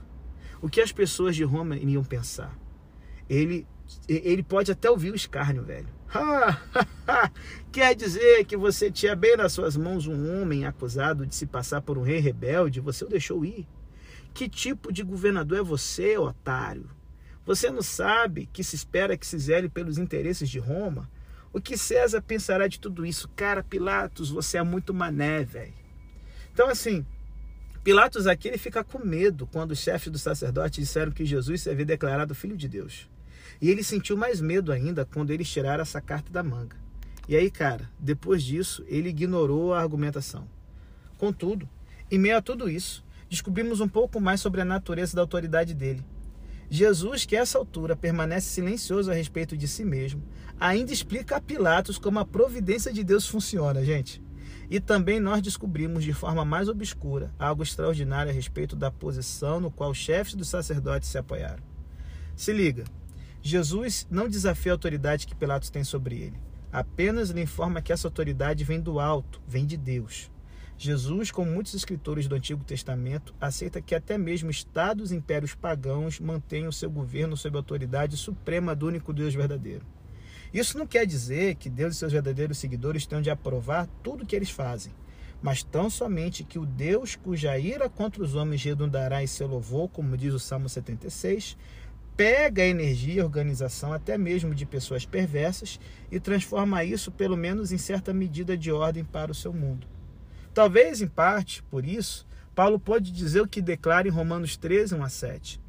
O 0.62 0.70
que 0.70 0.82
as 0.82 0.92
pessoas 0.92 1.36
de 1.36 1.44
Roma 1.44 1.76
iriam 1.76 2.04
pensar? 2.04 2.58
Ele, 3.30 3.68
ele 4.08 4.42
pode 4.42 4.72
até 4.72 4.90
ouvir 4.90 5.12
o 5.12 5.16
escárnio, 5.16 5.64
velho. 5.64 5.88
Quer 7.72 7.96
dizer 7.96 8.46
que 8.46 8.58
você 8.58 8.90
tinha 8.90 9.16
bem 9.16 9.38
nas 9.38 9.52
suas 9.52 9.78
mãos 9.78 10.08
um 10.08 10.42
homem 10.42 10.66
acusado 10.66 11.26
de 11.26 11.36
se 11.36 11.46
passar 11.46 11.82
por 11.82 11.98
um 11.98 12.02
rei 12.02 12.20
rebelde, 12.20 12.80
você 12.80 13.06
o 13.06 13.10
deixou 13.10 13.46
ir? 13.46 13.68
Que 14.34 14.50
tipo 14.50 14.92
de 14.92 15.04
governador 15.04 15.60
é 15.60 15.64
você, 15.64 16.18
otário? 16.18 16.90
Você 17.46 17.70
não 17.70 17.82
sabe 17.82 18.50
que 18.52 18.64
se 18.64 18.76
espera 18.76 19.18
que 19.18 19.26
se 19.26 19.38
zele 19.38 19.70
pelos 19.70 19.98
interesses 19.98 20.50
de 20.50 20.60
Roma? 20.60 21.10
O 21.54 21.62
que 21.62 21.78
César 21.78 22.22
pensará 22.22 22.68
de 22.68 22.80
tudo 22.80 23.06
isso? 23.06 23.30
Cara, 23.30 23.64
Pilatos, 23.64 24.30
você 24.30 24.58
é 24.58 24.64
muito 24.64 24.94
mané, 24.94 25.44
velho. 25.44 25.74
Então, 26.52 26.70
assim, 26.70 27.06
Pilatos 27.88 28.28
aqui 28.28 28.50
ele 28.50 28.58
fica 28.58 28.84
com 28.84 29.00
medo 29.00 29.48
quando 29.48 29.72
os 29.72 29.80
chefes 29.80 30.12
do 30.12 30.20
sacerdote 30.20 30.82
disseram 30.82 31.10
que 31.10 31.24
Jesus 31.24 31.62
se 31.62 31.70
havia 31.70 31.86
declarado 31.86 32.36
filho 32.36 32.58
de 32.58 32.68
Deus. 32.68 33.10
E 33.62 33.70
ele 33.70 33.82
sentiu 33.82 34.18
mais 34.18 34.42
medo 34.42 34.74
ainda 34.74 35.06
quando 35.06 35.32
eles 35.32 35.50
tiraram 35.50 35.84
essa 35.84 36.02
carta 36.02 36.30
da 36.30 36.44
manga. 36.44 36.76
E 37.30 37.36
aí, 37.38 37.50
cara, 37.50 37.90
depois 37.98 38.44
disso, 38.44 38.84
ele 38.90 39.08
ignorou 39.08 39.74
a 39.74 39.80
argumentação. 39.80 40.50
Contudo, 41.18 41.70
em 42.12 42.20
meio 42.20 42.36
a 42.36 42.42
tudo 42.42 42.70
isso, 42.70 43.06
descobrimos 43.30 43.80
um 43.80 43.88
pouco 43.88 44.20
mais 44.20 44.42
sobre 44.42 44.60
a 44.60 44.66
natureza 44.66 45.16
da 45.16 45.22
autoridade 45.22 45.74
dele. 45.74 46.04
Jesus, 46.70 47.24
que 47.24 47.38
a 47.38 47.40
essa 47.40 47.58
altura 47.58 47.96
permanece 47.96 48.50
silencioso 48.50 49.10
a 49.10 49.14
respeito 49.14 49.56
de 49.56 49.66
si 49.66 49.86
mesmo, 49.86 50.22
ainda 50.60 50.92
explica 50.92 51.38
a 51.38 51.42
Pilatos 51.42 51.98
como 51.98 52.20
a 52.20 52.26
providência 52.26 52.92
de 52.92 53.02
Deus 53.02 53.26
funciona, 53.26 53.82
gente. 53.86 54.22
E 54.70 54.80
também 54.80 55.20
nós 55.20 55.42
descobrimos 55.42 56.04
de 56.04 56.14
forma 56.14 56.44
mais 56.44 56.68
obscura 56.68 57.34
algo 57.40 57.64
extraordinário 57.64 58.32
a 58.32 58.36
respeito 58.36 58.76
da 58.76 58.92
posição 58.92 59.60
no 59.60 59.72
qual 59.72 59.92
os 59.92 59.98
chefes 59.98 60.36
dos 60.36 60.50
sacerdotes 60.50 61.10
se 61.10 61.18
apoiaram. 61.18 61.64
Se 62.36 62.52
liga, 62.52 62.84
Jesus 63.42 64.06
não 64.12 64.28
desafia 64.28 64.74
a 64.74 64.76
autoridade 64.76 65.26
que 65.26 65.36
Pilatos 65.36 65.70
tem 65.70 65.84
sobre 65.84 66.18
ele, 66.18 66.38
apenas 66.72 67.30
lhe 67.30 67.42
informa 67.42 67.82
que 67.82 67.94
essa 67.94 68.08
autoridade 68.08 68.64
vem 68.64 68.82
do 68.82 69.00
alto, 69.00 69.42
vem 69.48 69.66
de 69.66 69.78
Deus. 69.78 70.30
Jesus, 70.78 71.32
como 71.32 71.50
muitos 71.50 71.74
escritores 71.74 72.28
do 72.28 72.36
Antigo 72.36 72.64
Testamento, 72.64 73.34
aceita 73.42 73.82
que 73.82 73.96
até 73.96 74.16
mesmo 74.16 74.52
estados 74.52 75.12
e 75.12 75.16
impérios 75.16 75.56
pagãos 75.56 76.20
mantenham 76.20 76.72
seu 76.72 76.92
governo 76.92 77.36
sob 77.36 77.58
a 77.58 77.60
autoridade 77.60 78.16
suprema 78.16 78.76
do 78.76 78.88
único 78.88 79.12
Deus 79.12 79.34
verdadeiro. 79.34 79.84
Isso 80.54 80.78
não 80.78 80.88
quer 80.88 81.06
dizer 81.06 81.56
que 81.56 81.70
Deus 81.70 81.96
e 81.96 82.00
seus 82.00 82.14
verdadeiros 82.14 82.58
seguidores 82.58 83.06
tenham 83.06 83.22
de 83.22 83.30
aprovar 83.30 83.88
tudo 84.02 84.24
o 84.24 84.26
que 84.26 84.36
eles 84.36 84.50
fazem, 84.50 84.94
mas 85.42 85.64
tão 85.64 85.90
somente 85.90 86.44
que 86.44 86.58
o 86.58 86.66
Deus 86.66 87.16
cuja 87.16 87.58
ira 87.58 87.90
contra 87.90 88.24
os 88.24 88.36
homens 88.36 88.64
redundará 88.64 89.22
em 89.22 89.28
seu 89.28 89.48
louvor, 89.48 89.90
como 89.90 90.18
diz 90.18 90.34
o 90.34 90.40
Salmo 90.40 90.70
76, 90.70 91.58
pega 92.16 92.64
a 92.64 92.68
energia 92.68 93.22
e 93.22 93.24
organização 93.24 93.94
até 93.94 94.18
mesmo 94.18 94.56
de 94.56 94.66
pessoas 94.66 95.06
perversas 95.06 95.80
e 96.12 96.20
transforma 96.20 96.84
isso, 96.84 97.12
pelo 97.12 97.38
menos 97.38 97.72
em 97.72 97.78
certa 97.78 98.12
medida, 98.12 98.58
de 98.58 98.72
ordem 98.72 99.04
para 99.04 99.32
o 99.32 99.36
seu 99.36 99.54
mundo. 99.54 99.86
Talvez, 100.54 101.02
em 101.02 101.08
parte, 101.08 101.62
por 101.64 101.86
isso, 101.86 102.26
Paulo 102.56 102.80
pode 102.80 103.12
dizer 103.12 103.42
o 103.42 103.48
que 103.48 103.62
declara 103.62 104.08
em 104.08 104.12
Romanos 104.12 104.58
13, 104.58 104.96
1 104.96 105.04
a 105.04 105.10
7. 105.10 105.62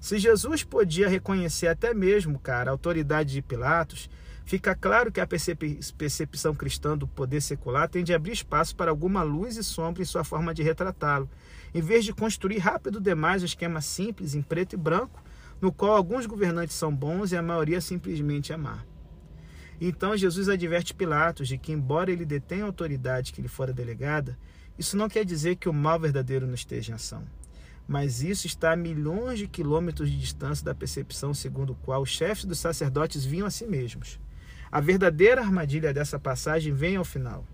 Se 0.00 0.18
Jesus 0.18 0.64
podia 0.64 1.06
reconhecer 1.06 1.66
até 1.66 1.92
mesmo, 1.92 2.38
cara, 2.38 2.70
a 2.70 2.72
autoridade 2.72 3.34
de 3.34 3.42
Pilatos, 3.42 4.08
fica 4.50 4.74
claro 4.74 5.12
que 5.12 5.20
a 5.20 5.26
percepção 5.28 6.52
cristã 6.56 6.98
do 6.98 7.06
poder 7.06 7.40
secular 7.40 7.88
tem 7.88 8.02
de 8.02 8.12
abrir 8.12 8.32
espaço 8.32 8.74
para 8.74 8.90
alguma 8.90 9.22
luz 9.22 9.56
e 9.56 9.62
sombra 9.62 10.02
em 10.02 10.04
sua 10.04 10.24
forma 10.24 10.52
de 10.52 10.60
retratá-lo, 10.60 11.30
em 11.72 11.80
vez 11.80 12.04
de 12.04 12.12
construir 12.12 12.58
rápido 12.58 13.00
demais 13.00 13.42
um 13.42 13.46
esquema 13.46 13.80
simples 13.80 14.34
em 14.34 14.42
preto 14.42 14.72
e 14.72 14.76
branco 14.76 15.22
no 15.60 15.70
qual 15.70 15.94
alguns 15.94 16.26
governantes 16.26 16.74
são 16.74 16.92
bons 16.92 17.30
e 17.30 17.36
a 17.36 17.42
maioria 17.42 17.80
simplesmente 17.80 18.52
é 18.52 18.56
má. 18.56 18.84
Então 19.80 20.16
Jesus 20.16 20.48
adverte 20.48 20.94
Pilatos 20.94 21.46
de 21.46 21.56
que, 21.56 21.70
embora 21.70 22.10
ele 22.10 22.24
detenha 22.24 22.64
a 22.64 22.66
autoridade 22.66 23.32
que 23.32 23.40
lhe 23.40 23.46
fora 23.46 23.72
delegada, 23.72 24.36
isso 24.76 24.96
não 24.96 25.08
quer 25.08 25.24
dizer 25.24 25.56
que 25.56 25.68
o 25.68 25.72
mal 25.72 26.00
verdadeiro 26.00 26.44
não 26.44 26.54
esteja 26.54 26.90
em 26.90 26.94
ação. 26.96 27.22
Mas 27.86 28.20
isso 28.20 28.48
está 28.48 28.72
a 28.72 28.76
milhões 28.76 29.38
de 29.38 29.46
quilômetros 29.46 30.10
de 30.10 30.18
distância 30.18 30.64
da 30.64 30.74
percepção 30.74 31.32
segundo 31.32 31.74
a 31.74 31.84
qual 31.84 32.02
os 32.02 32.10
chefes 32.10 32.46
dos 32.46 32.58
sacerdotes 32.58 33.24
viam 33.24 33.46
a 33.46 33.50
si 33.50 33.64
mesmos. 33.64 34.18
A 34.70 34.80
verdadeira 34.80 35.40
armadilha 35.40 35.92
dessa 35.92 36.18
passagem 36.18 36.72
vem 36.72 36.96
ao 36.96 37.04
final. 37.04 37.44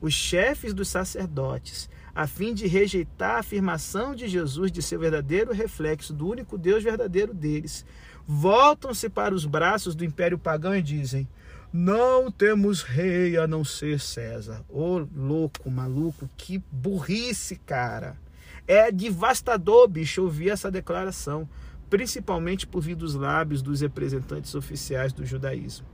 Os 0.00 0.14
chefes 0.14 0.72
dos 0.72 0.88
sacerdotes 0.88 1.88
a 2.14 2.26
fim 2.26 2.52
de 2.52 2.66
rejeitar 2.66 3.36
a 3.36 3.38
afirmação 3.38 4.14
de 4.14 4.28
Jesus 4.28 4.72
de 4.72 4.82
ser 4.82 4.98
verdadeiro 4.98 5.52
reflexo 5.52 6.12
do 6.12 6.28
único 6.28 6.58
Deus 6.58 6.82
verdadeiro 6.82 7.32
deles, 7.32 7.84
voltam-se 8.26 9.08
para 9.08 9.34
os 9.34 9.46
braços 9.46 9.94
do 9.94 10.04
império 10.04 10.38
pagão 10.38 10.74
e 10.74 10.82
dizem: 10.82 11.28
Não 11.72 12.30
temos 12.30 12.82
rei 12.82 13.36
a 13.36 13.46
não 13.46 13.64
ser 13.64 14.00
César. 14.00 14.64
Ô 14.68 14.96
oh, 14.96 15.08
louco, 15.14 15.70
maluco, 15.70 16.28
que 16.36 16.62
burrice, 16.70 17.56
cara. 17.56 18.16
É 18.66 18.90
devastador, 18.90 19.88
bicho, 19.88 20.22
ouvir 20.22 20.50
essa 20.50 20.70
declaração, 20.70 21.48
principalmente 21.88 22.66
por 22.66 22.80
vir 22.80 22.94
dos 22.94 23.14
lábios 23.14 23.62
dos 23.62 23.80
representantes 23.80 24.54
oficiais 24.54 25.12
do 25.12 25.24
judaísmo. 25.24 25.86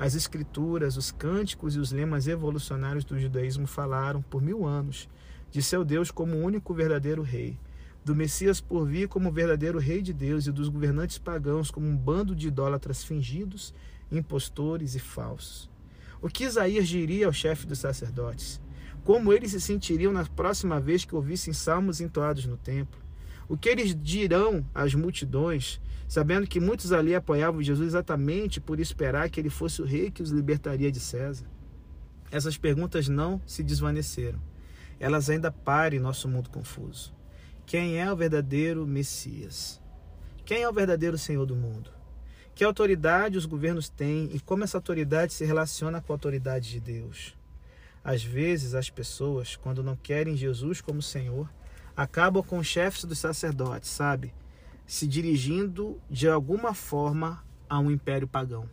As 0.00 0.14
escrituras, 0.14 0.96
os 0.96 1.12
cânticos 1.12 1.76
e 1.76 1.78
os 1.78 1.92
lemas 1.92 2.26
evolucionários 2.26 3.04
do 3.04 3.20
judaísmo 3.20 3.66
falaram 3.66 4.22
por 4.22 4.40
mil 4.40 4.64
anos 4.64 5.06
de 5.50 5.62
seu 5.62 5.84
Deus 5.84 6.10
como 6.10 6.36
o 6.36 6.42
único 6.42 6.72
verdadeiro 6.72 7.20
rei, 7.20 7.58
do 8.02 8.16
Messias 8.16 8.62
por 8.62 8.86
vir 8.86 9.08
como 9.08 9.30
verdadeiro 9.30 9.78
rei 9.78 10.00
de 10.00 10.14
Deus 10.14 10.46
e 10.46 10.52
dos 10.52 10.70
governantes 10.70 11.18
pagãos 11.18 11.70
como 11.70 11.86
um 11.86 11.94
bando 11.94 12.34
de 12.34 12.48
idólatras 12.48 13.04
fingidos, 13.04 13.74
impostores 14.10 14.94
e 14.94 14.98
falsos. 14.98 15.68
O 16.22 16.28
que 16.30 16.44
Isaías 16.44 16.88
diria 16.88 17.26
ao 17.26 17.32
chefe 17.34 17.66
dos 17.66 17.80
sacerdotes? 17.80 18.58
Como 19.04 19.34
eles 19.34 19.50
se 19.50 19.60
sentiriam 19.60 20.14
na 20.14 20.24
próxima 20.24 20.80
vez 20.80 21.04
que 21.04 21.14
ouvissem 21.14 21.52
salmos 21.52 22.00
entoados 22.00 22.46
no 22.46 22.56
templo? 22.56 22.98
O 23.46 23.54
que 23.54 23.68
eles 23.68 23.94
dirão 23.94 24.64
às 24.74 24.94
multidões, 24.94 25.78
sabendo 26.10 26.46
que 26.46 26.60
muitos 26.60 26.92
ali 26.92 27.14
apoiavam 27.14 27.62
Jesus 27.62 27.88
exatamente 27.88 28.60
por 28.60 28.78
esperar 28.78 29.30
que 29.30 29.40
ele 29.40 29.48
fosse 29.48 29.80
o 29.80 29.86
rei 29.86 30.10
que 30.10 30.22
os 30.22 30.28
libertaria 30.28 30.92
de 30.92 31.00
César? 31.00 31.46
Essas 32.30 32.58
perguntas 32.58 33.08
não 33.08 33.40
se 33.46 33.62
desvaneceram 33.62 34.38
elas 35.00 35.30
ainda 35.30 35.50
parem 35.50 35.98
nosso 35.98 36.28
mundo 36.28 36.50
confuso. 36.50 37.14
Quem 37.64 37.98
é 37.98 38.12
o 38.12 38.16
verdadeiro 38.16 38.86
Messias? 38.86 39.80
Quem 40.44 40.62
é 40.62 40.68
o 40.68 40.72
verdadeiro 40.72 41.16
Senhor 41.16 41.46
do 41.46 41.56
mundo? 41.56 41.90
Que 42.54 42.62
autoridade 42.62 43.38
os 43.38 43.46
governos 43.46 43.88
têm 43.88 44.28
e 44.34 44.38
como 44.38 44.62
essa 44.62 44.76
autoridade 44.76 45.32
se 45.32 45.46
relaciona 45.46 46.02
com 46.02 46.12
a 46.12 46.16
autoridade 46.16 46.68
de 46.68 46.80
Deus? 46.80 47.34
Às 48.04 48.22
vezes, 48.22 48.74
as 48.74 48.90
pessoas, 48.90 49.56
quando 49.56 49.82
não 49.82 49.96
querem 49.96 50.36
Jesus 50.36 50.82
como 50.82 51.00
Senhor, 51.00 51.48
acabam 51.96 52.42
com 52.42 52.58
os 52.58 52.66
chefes 52.66 53.04
dos 53.04 53.18
sacerdotes, 53.18 53.88
sabe? 53.88 54.34
Se 54.90 55.06
dirigindo 55.06 56.00
de 56.10 56.28
alguma 56.28 56.74
forma 56.74 57.44
a 57.68 57.78
um 57.78 57.92
império 57.92 58.26
pagão. 58.26 58.68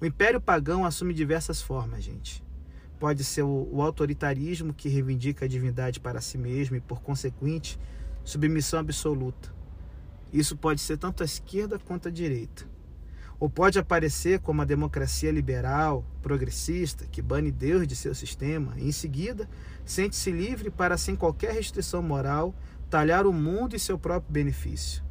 O 0.00 0.04
império 0.04 0.40
pagão 0.40 0.84
assume 0.84 1.14
diversas 1.14 1.62
formas, 1.62 2.02
gente. 2.02 2.42
Pode 2.98 3.22
ser 3.22 3.44
o, 3.44 3.68
o 3.70 3.80
autoritarismo 3.80 4.74
que 4.74 4.88
reivindica 4.88 5.44
a 5.44 5.48
divindade 5.48 6.00
para 6.00 6.20
si 6.20 6.36
mesmo 6.36 6.74
e, 6.74 6.80
por 6.80 7.00
consequente, 7.00 7.78
submissão 8.24 8.80
absoluta. 8.80 9.54
Isso 10.32 10.56
pode 10.56 10.80
ser 10.80 10.98
tanto 10.98 11.22
a 11.22 11.26
esquerda 11.26 11.78
quanto 11.78 12.08
a 12.08 12.10
direita. 12.10 12.66
Ou 13.38 13.48
pode 13.48 13.78
aparecer 13.78 14.40
como 14.40 14.62
a 14.62 14.64
democracia 14.64 15.30
liberal, 15.30 16.04
progressista, 16.20 17.06
que 17.06 17.22
bane 17.22 17.52
Deus 17.52 17.86
de 17.86 17.94
seu 17.94 18.16
sistema 18.16 18.74
e, 18.76 18.88
em 18.88 18.92
seguida, 18.92 19.48
sente-se 19.84 20.32
livre 20.32 20.70
para, 20.70 20.98
sem 20.98 21.14
qualquer 21.14 21.52
restrição 21.52 22.02
moral, 22.02 22.52
talhar 22.88 23.26
o 23.26 23.32
mundo 23.32 23.76
e 23.76 23.78
seu 23.78 23.98
próprio 23.98 24.32
benefício. 24.32 25.02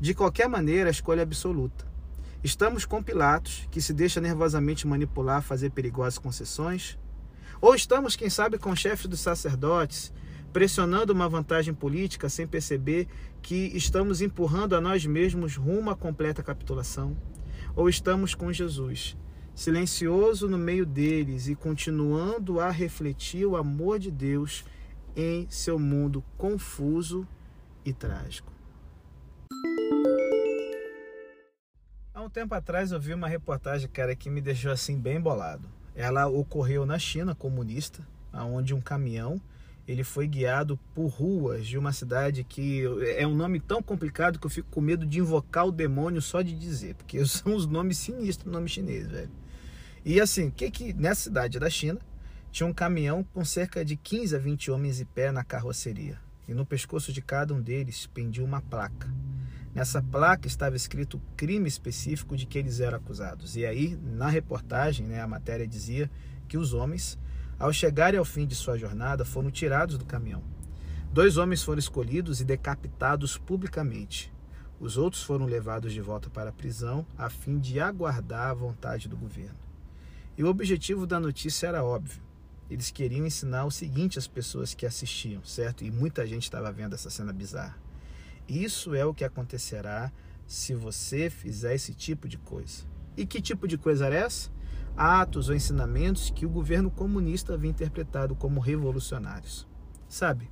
De 0.00 0.14
qualquer 0.14 0.48
maneira, 0.48 0.88
a 0.88 0.92
escolha 0.92 1.20
é 1.20 1.22
absoluta. 1.22 1.86
Estamos 2.42 2.84
com 2.84 3.02
Pilatos, 3.02 3.66
que 3.70 3.80
se 3.80 3.94
deixa 3.94 4.20
nervosamente 4.20 4.86
manipular 4.86 5.42
fazer 5.42 5.70
perigosas 5.70 6.18
concessões, 6.18 6.98
ou 7.60 7.74
estamos, 7.74 8.16
quem 8.16 8.28
sabe, 8.28 8.58
com 8.58 8.76
chefes 8.76 9.06
dos 9.06 9.20
sacerdotes, 9.20 10.12
pressionando 10.52 11.12
uma 11.12 11.28
vantagem 11.28 11.72
política 11.72 12.28
sem 12.28 12.46
perceber 12.46 13.08
que 13.40 13.72
estamos 13.74 14.20
empurrando 14.20 14.76
a 14.76 14.80
nós 14.80 15.06
mesmos 15.06 15.56
rumo 15.56 15.90
à 15.90 15.96
completa 15.96 16.42
capitulação. 16.42 17.16
Ou 17.74 17.88
estamos 17.88 18.34
com 18.34 18.52
Jesus, 18.52 19.16
silencioso 19.54 20.48
no 20.48 20.58
meio 20.58 20.84
deles 20.84 21.48
e 21.48 21.54
continuando 21.54 22.60
a 22.60 22.70
refletir 22.70 23.46
o 23.46 23.56
amor 23.56 23.98
de 23.98 24.10
Deus 24.10 24.64
em 25.16 25.48
seu 25.48 25.78
mundo 25.78 26.24
confuso 26.36 27.26
e 27.84 27.92
trágico. 27.92 28.52
Há 32.12 32.22
um 32.22 32.30
tempo 32.30 32.54
atrás 32.54 32.92
eu 32.92 33.00
vi 33.00 33.12
uma 33.12 33.28
reportagem, 33.28 33.88
cara, 33.88 34.14
que 34.14 34.30
me 34.30 34.40
deixou 34.40 34.72
assim 34.72 34.98
bem 34.98 35.20
bolado. 35.20 35.68
Ela 35.94 36.26
ocorreu 36.26 36.86
na 36.86 36.98
China 36.98 37.34
comunista, 37.34 38.06
onde 38.32 38.74
um 38.74 38.80
caminhão 38.80 39.40
ele 39.86 40.02
foi 40.02 40.26
guiado 40.26 40.78
por 40.94 41.08
ruas 41.08 41.66
de 41.66 41.76
uma 41.76 41.92
cidade 41.92 42.42
que 42.42 42.82
é 43.16 43.26
um 43.26 43.34
nome 43.34 43.60
tão 43.60 43.82
complicado 43.82 44.38
que 44.38 44.46
eu 44.46 44.50
fico 44.50 44.70
com 44.70 44.80
medo 44.80 45.04
de 45.04 45.20
invocar 45.20 45.66
o 45.66 45.72
demônio 45.72 46.22
só 46.22 46.40
de 46.40 46.54
dizer, 46.54 46.94
porque 46.94 47.24
são 47.26 47.54
os 47.54 47.66
nomes 47.66 47.98
sinistros, 47.98 48.50
nome 48.50 48.68
chinês, 48.68 49.08
velho. 49.08 49.30
E 50.04 50.20
assim, 50.20 50.50
que 50.50 50.70
que 50.70 50.92
nessa 50.92 51.22
cidade 51.22 51.58
da 51.58 51.68
China 51.68 52.00
tinha 52.54 52.68
um 52.68 52.72
caminhão 52.72 53.24
com 53.34 53.44
cerca 53.44 53.84
de 53.84 53.96
15 53.96 54.36
a 54.36 54.38
20 54.38 54.70
homens 54.70 55.00
em 55.00 55.04
pé 55.04 55.32
na 55.32 55.42
carroceria, 55.42 56.20
e 56.46 56.54
no 56.54 56.64
pescoço 56.64 57.12
de 57.12 57.20
cada 57.20 57.52
um 57.52 57.60
deles 57.60 58.06
pendia 58.06 58.44
uma 58.44 58.62
placa. 58.62 59.12
Nessa 59.74 60.00
placa 60.00 60.46
estava 60.46 60.76
escrito 60.76 61.16
o 61.16 61.22
crime 61.36 61.66
específico 61.66 62.36
de 62.36 62.46
que 62.46 62.56
eles 62.56 62.78
eram 62.78 62.98
acusados. 62.98 63.56
E 63.56 63.66
aí, 63.66 63.98
na 64.00 64.28
reportagem, 64.28 65.04
né, 65.04 65.20
a 65.20 65.26
matéria 65.26 65.66
dizia 65.66 66.08
que 66.46 66.56
os 66.56 66.72
homens 66.72 67.18
ao 67.58 67.72
chegarem 67.72 68.18
ao 68.18 68.24
fim 68.24 68.46
de 68.46 68.54
sua 68.54 68.78
jornada, 68.78 69.24
foram 69.24 69.50
tirados 69.50 69.98
do 69.98 70.04
caminhão. 70.04 70.44
Dois 71.12 71.36
homens 71.36 71.60
foram 71.60 71.80
escolhidos 71.80 72.40
e 72.40 72.44
decapitados 72.44 73.36
publicamente. 73.36 74.32
Os 74.78 74.96
outros 74.96 75.24
foram 75.24 75.46
levados 75.46 75.92
de 75.92 76.00
volta 76.00 76.30
para 76.30 76.50
a 76.50 76.52
prisão 76.52 77.04
a 77.18 77.28
fim 77.28 77.58
de 77.58 77.80
aguardar 77.80 78.50
a 78.50 78.54
vontade 78.54 79.08
do 79.08 79.16
governo. 79.16 79.58
E 80.38 80.44
o 80.44 80.48
objetivo 80.48 81.04
da 81.04 81.18
notícia 81.18 81.66
era 81.66 81.82
óbvio. 81.82 82.22
Eles 82.70 82.90
queriam 82.90 83.26
ensinar 83.26 83.64
o 83.64 83.70
seguinte 83.70 84.18
às 84.18 84.26
pessoas 84.26 84.74
que 84.74 84.86
assistiam, 84.86 85.44
certo? 85.44 85.84
E 85.84 85.90
muita 85.90 86.26
gente 86.26 86.44
estava 86.44 86.72
vendo 86.72 86.94
essa 86.94 87.10
cena 87.10 87.32
bizarra. 87.32 87.78
Isso 88.48 88.94
é 88.94 89.04
o 89.04 89.14
que 89.14 89.24
acontecerá 89.24 90.12
se 90.46 90.74
você 90.74 91.30
fizer 91.30 91.74
esse 91.74 91.94
tipo 91.94 92.28
de 92.28 92.38
coisa. 92.38 92.84
E 93.16 93.26
que 93.26 93.40
tipo 93.40 93.68
de 93.68 93.78
coisa 93.78 94.06
era 94.06 94.16
essa? 94.16 94.50
atos 94.96 95.48
ou 95.48 95.54
ensinamentos 95.54 96.30
que 96.30 96.46
o 96.46 96.50
governo 96.50 96.90
comunista 96.90 97.54
havia 97.54 97.70
interpretado 97.70 98.34
como 98.34 98.60
revolucionários. 98.60 99.66
Sabe, 100.08 100.50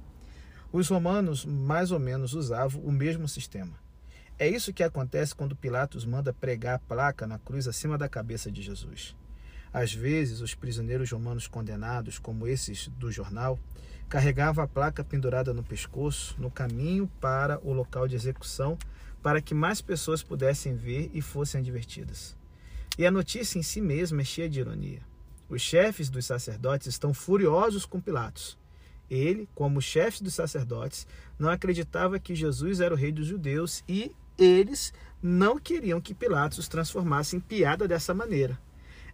os 0.72 0.88
romanos 0.88 1.44
mais 1.44 1.92
ou 1.92 2.00
menos 2.00 2.34
usavam 2.34 2.82
o 2.82 2.90
mesmo 2.90 3.28
sistema. 3.28 3.80
É 4.38 4.48
isso 4.48 4.72
que 4.72 4.82
acontece 4.82 5.34
quando 5.34 5.54
Pilatos 5.54 6.04
manda 6.04 6.32
pregar 6.32 6.74
a 6.74 6.78
placa 6.78 7.26
na 7.26 7.38
cruz 7.38 7.68
acima 7.68 7.96
da 7.96 8.08
cabeça 8.08 8.50
de 8.50 8.62
Jesus. 8.62 9.14
Às 9.72 9.92
vezes, 9.92 10.40
os 10.40 10.54
prisioneiros 10.54 11.10
romanos 11.10 11.46
condenados, 11.46 12.18
como 12.18 12.46
esses 12.46 12.88
do 12.88 13.10
jornal, 13.10 13.58
carregavam 14.08 14.62
a 14.62 14.68
placa 14.68 15.02
pendurada 15.02 15.54
no 15.54 15.62
pescoço 15.62 16.36
no 16.38 16.50
caminho 16.50 17.10
para 17.20 17.58
o 17.62 17.72
local 17.72 18.06
de 18.06 18.14
execução 18.14 18.76
para 19.22 19.40
que 19.40 19.54
mais 19.54 19.80
pessoas 19.80 20.22
pudessem 20.22 20.74
ver 20.74 21.10
e 21.14 21.22
fossem 21.22 21.60
advertidas. 21.60 22.36
E 22.98 23.06
a 23.06 23.10
notícia 23.10 23.58
em 23.58 23.62
si 23.62 23.80
mesma 23.80 24.20
é 24.20 24.24
cheia 24.24 24.50
de 24.50 24.60
ironia. 24.60 25.00
Os 25.48 25.62
chefes 25.62 26.10
dos 26.10 26.26
sacerdotes 26.26 26.88
estão 26.88 27.14
furiosos 27.14 27.86
com 27.86 28.00
Pilatos. 28.00 28.58
Ele, 29.08 29.48
como 29.54 29.80
chefe 29.80 30.22
dos 30.22 30.34
sacerdotes, 30.34 31.06
não 31.38 31.48
acreditava 31.48 32.18
que 32.18 32.34
Jesus 32.34 32.80
era 32.80 32.94
o 32.94 32.96
rei 32.96 33.12
dos 33.12 33.26
judeus 33.26 33.84
e 33.88 34.14
eles 34.36 34.92
não 35.22 35.58
queriam 35.58 36.00
que 36.00 36.14
Pilatos 36.14 36.58
os 36.58 36.68
transformasse 36.68 37.36
em 37.36 37.40
piada 37.40 37.86
dessa 37.86 38.12
maneira. 38.12 38.58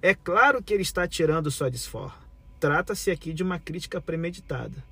É 0.00 0.14
claro 0.14 0.62
que 0.62 0.72
ele 0.72 0.82
está 0.82 1.08
tirando 1.08 1.50
sua 1.50 1.68
desforra. 1.68 2.14
Trata-se 2.60 3.10
aqui 3.10 3.32
de 3.32 3.42
uma 3.42 3.58
crítica 3.58 4.00
premeditada. 4.00 4.84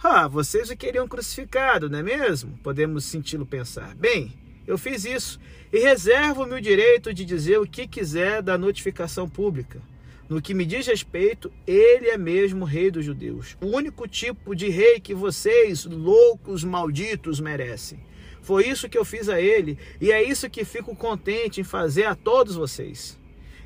Ah, 0.00 0.28
vocês 0.28 0.70
o 0.70 0.76
queriam 0.76 1.08
crucificado, 1.08 1.90
não 1.90 1.98
é 1.98 2.02
mesmo? 2.02 2.56
Podemos 2.62 3.04
senti-lo 3.04 3.44
pensar. 3.44 3.92
Bem, 3.96 4.32
eu 4.64 4.78
fiz 4.78 5.04
isso 5.04 5.40
e 5.72 5.80
reservo-me 5.80 6.54
o 6.54 6.60
direito 6.60 7.12
de 7.12 7.24
dizer 7.24 7.58
o 7.58 7.66
que 7.66 7.88
quiser 7.88 8.40
da 8.40 8.56
notificação 8.56 9.28
pública. 9.28 9.80
No 10.28 10.40
que 10.40 10.54
me 10.54 10.64
diz 10.64 10.86
respeito, 10.86 11.52
ele 11.66 12.08
é 12.08 12.16
mesmo 12.16 12.64
rei 12.64 12.88
dos 12.88 13.04
judeus. 13.04 13.56
O 13.60 13.66
único 13.66 14.06
tipo 14.06 14.54
de 14.54 14.68
rei 14.68 15.00
que 15.00 15.12
vocês, 15.12 15.84
loucos 15.84 16.62
malditos, 16.62 17.40
merecem. 17.40 17.98
Foi 18.40 18.68
isso 18.68 18.88
que 18.88 18.96
eu 18.96 19.04
fiz 19.04 19.28
a 19.28 19.40
ele 19.40 19.76
e 20.00 20.12
é 20.12 20.22
isso 20.22 20.48
que 20.48 20.64
fico 20.64 20.94
contente 20.94 21.60
em 21.60 21.64
fazer 21.64 22.04
a 22.04 22.14
todos 22.14 22.54
vocês. 22.54 23.20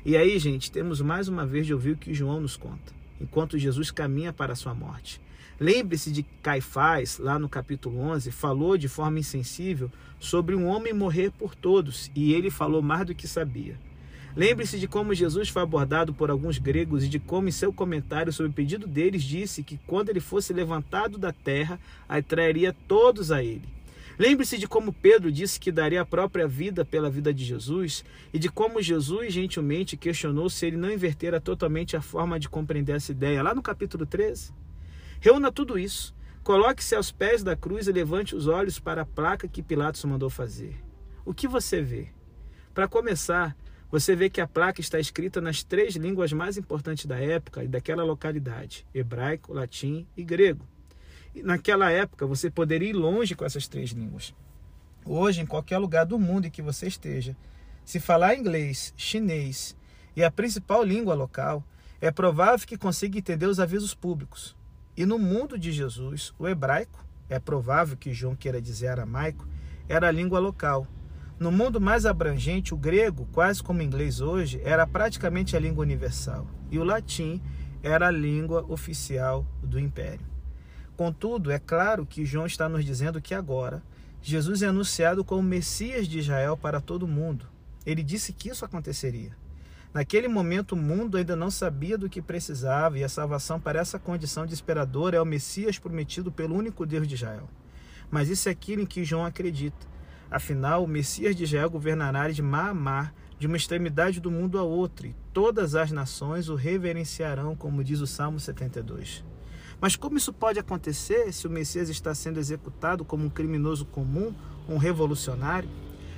E 0.07 0.15
aí, 0.15 0.39
gente, 0.39 0.71
temos 0.71 1.01
mais 1.01 1.27
uma 1.27 1.45
vez 1.45 1.65
de 1.65 1.73
ouvir 1.73 1.91
o 1.91 1.97
que 1.97 2.13
João 2.13 2.39
nos 2.39 2.55
conta, 2.55 2.93
enquanto 3.19 3.57
Jesus 3.57 3.91
caminha 3.91 4.31
para 4.31 4.53
a 4.53 4.55
sua 4.55 4.73
morte. 4.73 5.19
Lembre-se 5.59 6.09
de 6.13 6.23
Caifás, 6.41 7.19
lá 7.19 7.37
no 7.37 7.49
capítulo 7.49 7.99
11, 7.99 8.31
falou 8.31 8.77
de 8.77 8.87
forma 8.87 9.19
insensível 9.19 9.91
sobre 10.17 10.55
um 10.55 10.65
homem 10.65 10.93
morrer 10.93 11.29
por 11.31 11.53
todos, 11.53 12.09
e 12.15 12.31
ele 12.31 12.49
falou 12.49 12.81
mais 12.81 13.05
do 13.05 13.13
que 13.13 13.27
sabia. 13.27 13.77
Lembre-se 14.33 14.79
de 14.79 14.87
como 14.87 15.13
Jesus 15.13 15.49
foi 15.49 15.61
abordado 15.61 16.13
por 16.13 16.31
alguns 16.31 16.57
gregos 16.57 17.03
e 17.03 17.09
de 17.09 17.19
como, 17.19 17.49
em 17.49 17.51
seu 17.51 17.73
comentário 17.73 18.31
sobre 18.31 18.51
o 18.51 18.55
pedido 18.55 18.87
deles, 18.87 19.21
disse 19.21 19.61
que 19.61 19.77
quando 19.85 20.07
ele 20.07 20.21
fosse 20.21 20.53
levantado 20.53 21.17
da 21.17 21.33
terra, 21.33 21.77
atrairia 22.07 22.73
todos 22.87 23.29
a 23.29 23.43
ele. 23.43 23.76
Lembre-se 24.19 24.57
de 24.57 24.67
como 24.67 24.91
Pedro 24.91 25.31
disse 25.31 25.59
que 25.59 25.71
daria 25.71 26.01
a 26.01 26.05
própria 26.05 26.47
vida 26.47 26.83
pela 26.83 27.09
vida 27.09 27.31
de 27.31 27.45
Jesus 27.45 28.03
e 28.33 28.39
de 28.39 28.49
como 28.49 28.81
Jesus 28.81 29.31
gentilmente 29.31 29.95
questionou 29.95 30.49
se 30.49 30.65
ele 30.65 30.77
não 30.77 30.91
invertera 30.91 31.39
totalmente 31.39 31.95
a 31.95 32.01
forma 32.01 32.39
de 32.39 32.49
compreender 32.49 32.95
essa 32.95 33.11
ideia, 33.11 33.43
lá 33.43 33.53
no 33.53 33.61
capítulo 33.61 34.07
13. 34.07 34.53
Reúna 35.19 35.51
tudo 35.51 35.77
isso, 35.77 36.15
coloque-se 36.43 36.95
aos 36.95 37.11
pés 37.11 37.43
da 37.43 37.55
cruz 37.55 37.87
e 37.87 37.91
levante 37.91 38.35
os 38.35 38.47
olhos 38.47 38.79
para 38.79 39.03
a 39.03 39.05
placa 39.05 39.47
que 39.47 39.61
Pilatos 39.61 40.03
mandou 40.05 40.31
fazer. 40.31 40.75
O 41.23 41.31
que 41.31 41.47
você 41.47 41.81
vê? 41.81 42.07
Para 42.73 42.87
começar, 42.87 43.55
você 43.91 44.15
vê 44.15 44.31
que 44.31 44.41
a 44.41 44.47
placa 44.47 44.81
está 44.81 44.99
escrita 44.99 45.39
nas 45.39 45.63
três 45.63 45.95
línguas 45.95 46.33
mais 46.33 46.57
importantes 46.57 47.05
da 47.05 47.19
época 47.19 47.63
e 47.63 47.67
daquela 47.67 48.03
localidade: 48.03 48.85
hebraico, 48.93 49.53
latim 49.53 50.07
e 50.17 50.23
grego. 50.23 50.65
Naquela 51.43 51.91
época 51.91 52.25
você 52.25 52.49
poderia 52.49 52.89
ir 52.89 52.93
longe 52.93 53.35
com 53.35 53.45
essas 53.45 53.67
três 53.67 53.91
línguas. 53.91 54.33
Hoje, 55.05 55.41
em 55.41 55.45
qualquer 55.45 55.77
lugar 55.77 56.05
do 56.05 56.19
mundo 56.19 56.47
em 56.47 56.51
que 56.51 56.61
você 56.61 56.87
esteja, 56.87 57.35
se 57.85 57.99
falar 57.99 58.35
inglês, 58.35 58.93
chinês 58.97 59.75
e 60.15 60.23
a 60.23 60.29
principal 60.29 60.83
língua 60.83 61.13
local, 61.13 61.63
é 62.01 62.11
provável 62.11 62.67
que 62.67 62.77
consiga 62.77 63.17
entender 63.17 63.45
os 63.45 63.59
avisos 63.59 63.93
públicos. 63.93 64.55
E 64.95 65.05
no 65.05 65.17
mundo 65.17 65.57
de 65.57 65.71
Jesus, 65.71 66.33
o 66.37 66.47
hebraico, 66.47 67.05
é 67.29 67.39
provável 67.39 67.95
que 67.95 68.13
João 68.13 68.35
queira 68.35 68.61
dizer 68.61 68.87
aramaico, 68.87 69.47
era 69.87 70.07
a 70.07 70.11
língua 70.11 70.39
local. 70.39 70.87
No 71.39 71.51
mundo 71.51 71.79
mais 71.79 72.05
abrangente, 72.05 72.73
o 72.73 72.77
grego, 72.77 73.27
quase 73.31 73.61
como 73.61 73.79
o 73.79 73.83
inglês 73.83 74.21
hoje, 74.21 74.59
era 74.63 74.87
praticamente 74.87 75.55
a 75.55 75.59
língua 75.59 75.83
universal. 75.83 76.47
E 76.71 76.79
o 76.79 76.83
latim 76.83 77.41
era 77.83 78.07
a 78.07 78.11
língua 78.11 78.65
oficial 78.67 79.45
do 79.61 79.79
império. 79.79 80.36
Contudo, 80.97 81.51
é 81.51 81.59
claro 81.59 82.07
que 82.07 82.25
João 82.25 82.47
está 82.47 82.67
nos 82.67 82.83
dizendo 82.83 83.21
que 83.21 83.35
agora 83.35 83.83
Jesus 84.19 84.63
é 84.63 84.65
anunciado 84.65 85.23
como 85.23 85.43
Messias 85.43 86.07
de 86.07 86.17
Israel 86.17 86.57
para 86.57 86.81
todo 86.81 87.03
o 87.03 87.07
mundo. 87.07 87.45
Ele 87.85 88.01
disse 88.01 88.33
que 88.33 88.49
isso 88.49 88.65
aconteceria. 88.65 89.37
Naquele 89.93 90.27
momento, 90.27 90.71
o 90.71 90.75
mundo 90.75 91.15
ainda 91.15 91.35
não 91.35 91.51
sabia 91.51 91.99
do 91.99 92.09
que 92.09 92.19
precisava 92.19 92.97
e 92.97 93.03
a 93.03 93.09
salvação 93.09 93.59
para 93.59 93.79
essa 93.79 93.99
condição 93.99 94.43
desesperadora 94.43 95.17
é 95.17 95.21
o 95.21 95.25
Messias 95.25 95.77
prometido 95.77 96.31
pelo 96.31 96.55
único 96.55 96.83
Deus 96.83 97.07
de 97.07 97.13
Israel. 97.13 97.47
Mas 98.09 98.27
isso 98.27 98.49
é 98.49 98.51
aquilo 98.51 98.81
em 98.81 98.85
que 98.87 99.05
João 99.05 99.23
acredita. 99.23 99.85
Afinal, 100.31 100.83
o 100.83 100.87
Messias 100.87 101.35
de 101.35 101.43
Israel 101.43 101.69
governará 101.69 102.27
de 102.31 102.41
mar 102.41 102.71
a 102.71 102.73
mar, 102.73 103.13
de 103.37 103.45
uma 103.45 103.55
extremidade 103.55 104.19
do 104.19 104.31
mundo 104.31 104.57
a 104.57 104.63
outra, 104.63 105.05
e 105.05 105.15
todas 105.31 105.75
as 105.75 105.91
nações 105.91 106.49
o 106.49 106.55
reverenciarão, 106.55 107.55
como 107.55 107.83
diz 107.83 108.01
o 108.01 108.07
Salmo 108.07 108.39
72. 108.39 109.23
Mas 109.79 109.95
como 109.95 110.17
isso 110.17 110.33
pode 110.33 110.59
acontecer 110.59 111.31
se 111.31 111.45
o 111.45 111.49
Messias 111.49 111.89
está 111.89 112.13
sendo 112.15 112.39
executado 112.39 113.05
como 113.05 113.25
um 113.25 113.29
criminoso 113.29 113.85
comum, 113.85 114.33
um 114.67 114.77
revolucionário? 114.77 115.69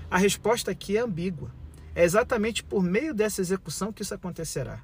A 0.10 0.17
resposta 0.17 0.72
aqui 0.72 0.95
é 0.95 1.02
ambígua. 1.02 1.52
É 1.93 2.04
exatamente 2.04 2.63
por 2.63 2.82
meio 2.82 3.13
dessa 3.13 3.41
execução 3.41 3.91
que 3.91 4.02
isso 4.02 4.13
acontecerá. 4.13 4.82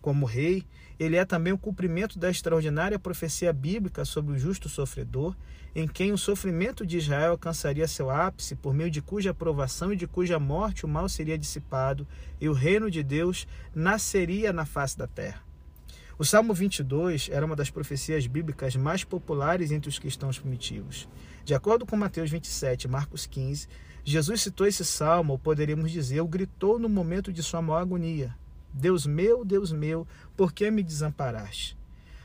Como 0.00 0.24
rei, 0.24 0.64
ele 0.98 1.16
é 1.16 1.24
também 1.24 1.52
o 1.52 1.58
cumprimento 1.58 2.18
da 2.18 2.30
extraordinária 2.30 2.98
profecia 2.98 3.52
bíblica 3.52 4.04
sobre 4.04 4.32
o 4.32 4.38
justo 4.38 4.68
sofredor, 4.68 5.36
em 5.74 5.86
quem 5.86 6.10
o 6.10 6.16
sofrimento 6.16 6.86
de 6.86 6.96
Israel 6.96 7.32
alcançaria 7.32 7.86
seu 7.86 8.10
ápice, 8.10 8.56
por 8.56 8.72
meio 8.72 8.90
de 8.90 9.02
cuja 9.02 9.32
aprovação 9.32 9.92
e 9.92 9.96
de 9.96 10.06
cuja 10.06 10.38
morte 10.38 10.86
o 10.86 10.88
mal 10.88 11.06
seria 11.06 11.36
dissipado 11.36 12.08
e 12.40 12.48
o 12.48 12.54
reino 12.54 12.90
de 12.90 13.02
Deus 13.02 13.46
nasceria 13.74 14.54
na 14.54 14.64
face 14.64 14.96
da 14.96 15.06
terra. 15.06 15.45
O 16.18 16.24
Salmo 16.24 16.54
22 16.54 17.28
era 17.30 17.44
uma 17.44 17.54
das 17.54 17.68
profecias 17.68 18.26
bíblicas 18.26 18.74
mais 18.74 19.04
populares 19.04 19.70
entre 19.70 19.90
os 19.90 19.98
cristãos 19.98 20.38
primitivos. 20.38 21.06
De 21.44 21.54
acordo 21.54 21.84
com 21.84 21.94
Mateus 21.94 22.30
27 22.30 22.84
e 22.84 22.88
Marcos 22.88 23.26
15, 23.26 23.68
Jesus 24.02 24.40
citou 24.40 24.66
esse 24.66 24.82
salmo, 24.82 25.34
ou 25.34 25.38
poderíamos 25.38 25.92
dizer, 25.92 26.22
o 26.22 26.26
gritou 26.26 26.78
no 26.78 26.88
momento 26.88 27.30
de 27.30 27.42
sua 27.42 27.60
maior 27.60 27.82
agonia: 27.82 28.34
Deus 28.72 29.04
meu, 29.04 29.44
Deus 29.44 29.70
meu, 29.72 30.08
por 30.34 30.54
que 30.54 30.70
me 30.70 30.82
desamparaste? 30.82 31.76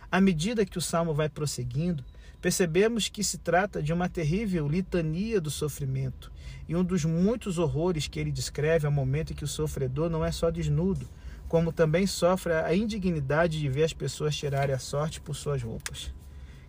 À 0.09 0.21
medida 0.21 0.65
que 0.65 0.77
o 0.77 0.81
salmo 0.81 1.13
vai 1.13 1.27
prosseguindo, 1.27 2.01
percebemos 2.41 3.09
que 3.09 3.25
se 3.25 3.39
trata 3.39 3.83
de 3.83 3.91
uma 3.91 4.07
terrível 4.07 4.69
litania 4.69 5.41
do 5.41 5.51
sofrimento 5.51 6.31
e 6.65 6.77
um 6.77 6.83
dos 6.83 7.03
muitos 7.03 7.57
horrores 7.57 8.07
que 8.07 8.21
ele 8.21 8.31
descreve 8.31 8.85
ao 8.85 8.91
momento 8.91 9.33
em 9.33 9.35
que 9.35 9.43
o 9.43 9.49
sofredor 9.49 10.09
não 10.09 10.23
é 10.23 10.31
só 10.31 10.49
desnudo, 10.49 11.09
como 11.51 11.73
também 11.73 12.07
sofre 12.07 12.53
a 12.53 12.73
indignidade 12.73 13.59
de 13.59 13.67
ver 13.67 13.83
as 13.83 13.91
pessoas 13.91 14.33
tirarem 14.33 14.73
a 14.73 14.79
sorte 14.79 15.19
por 15.19 15.35
suas 15.35 15.61
roupas. 15.61 16.13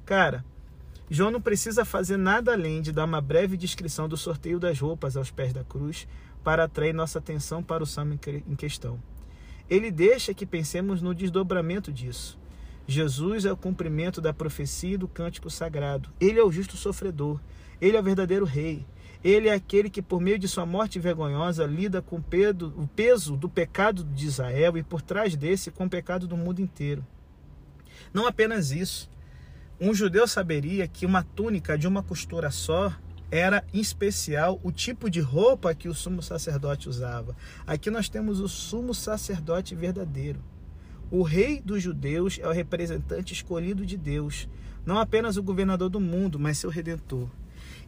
Cara, 0.04 0.44
João 1.08 1.30
não 1.30 1.40
precisa 1.40 1.84
fazer 1.84 2.16
nada 2.16 2.52
além 2.52 2.82
de 2.82 2.90
dar 2.90 3.04
uma 3.04 3.20
breve 3.20 3.56
descrição 3.56 4.08
do 4.08 4.16
sorteio 4.16 4.58
das 4.58 4.80
roupas 4.80 5.16
aos 5.16 5.30
pés 5.30 5.52
da 5.52 5.62
cruz 5.62 6.08
para 6.42 6.64
atrair 6.64 6.92
nossa 6.92 7.20
atenção 7.20 7.62
para 7.62 7.84
o 7.84 7.86
salmo 7.86 8.18
em 8.24 8.56
questão. 8.56 9.00
Ele 9.70 9.88
deixa 9.88 10.34
que 10.34 10.44
pensemos 10.44 11.00
no 11.00 11.14
desdobramento 11.14 11.92
disso. 11.92 12.36
Jesus 12.84 13.44
é 13.44 13.52
o 13.52 13.56
cumprimento 13.56 14.20
da 14.20 14.34
profecia 14.34 14.94
e 14.94 14.98
do 14.98 15.06
cântico 15.06 15.48
sagrado. 15.48 16.10
Ele 16.20 16.40
é 16.40 16.44
o 16.44 16.50
justo 16.50 16.76
sofredor. 16.76 17.38
Ele 17.80 17.96
é 17.96 18.00
o 18.00 18.02
verdadeiro 18.02 18.44
rei. 18.44 18.84
Ele 19.24 19.48
é 19.48 19.52
aquele 19.52 19.88
que, 19.88 20.02
por 20.02 20.20
meio 20.20 20.38
de 20.38 20.48
sua 20.48 20.66
morte 20.66 20.98
vergonhosa, 20.98 21.64
lida 21.64 22.02
com 22.02 22.16
o 22.16 22.88
peso 22.88 23.36
do 23.36 23.48
pecado 23.48 24.02
de 24.02 24.26
Israel 24.26 24.76
e, 24.76 24.82
por 24.82 25.00
trás 25.00 25.36
desse, 25.36 25.70
com 25.70 25.84
o 25.84 25.90
pecado 25.90 26.26
do 26.26 26.36
mundo 26.36 26.60
inteiro. 26.60 27.06
Não 28.12 28.26
apenas 28.26 28.72
isso. 28.72 29.08
Um 29.80 29.94
judeu 29.94 30.26
saberia 30.26 30.88
que 30.88 31.06
uma 31.06 31.22
túnica 31.22 31.78
de 31.78 31.86
uma 31.86 32.02
costura 32.02 32.50
só 32.50 32.92
era 33.30 33.64
em 33.72 33.80
especial 33.80 34.60
o 34.62 34.70
tipo 34.70 35.08
de 35.08 35.20
roupa 35.20 35.74
que 35.74 35.88
o 35.88 35.94
sumo 35.94 36.22
sacerdote 36.22 36.88
usava. 36.88 37.34
Aqui 37.66 37.90
nós 37.90 38.08
temos 38.08 38.40
o 38.40 38.48
sumo 38.48 38.94
sacerdote 38.94 39.74
verdadeiro. 39.74 40.38
O 41.10 41.22
rei 41.22 41.60
dos 41.60 41.82
judeus 41.82 42.38
é 42.40 42.46
o 42.46 42.52
representante 42.52 43.32
escolhido 43.32 43.86
de 43.86 43.96
Deus, 43.96 44.48
não 44.84 44.98
apenas 44.98 45.36
o 45.36 45.42
governador 45.42 45.88
do 45.88 46.00
mundo, 46.00 46.38
mas 46.38 46.58
seu 46.58 46.70
redentor. 46.70 47.28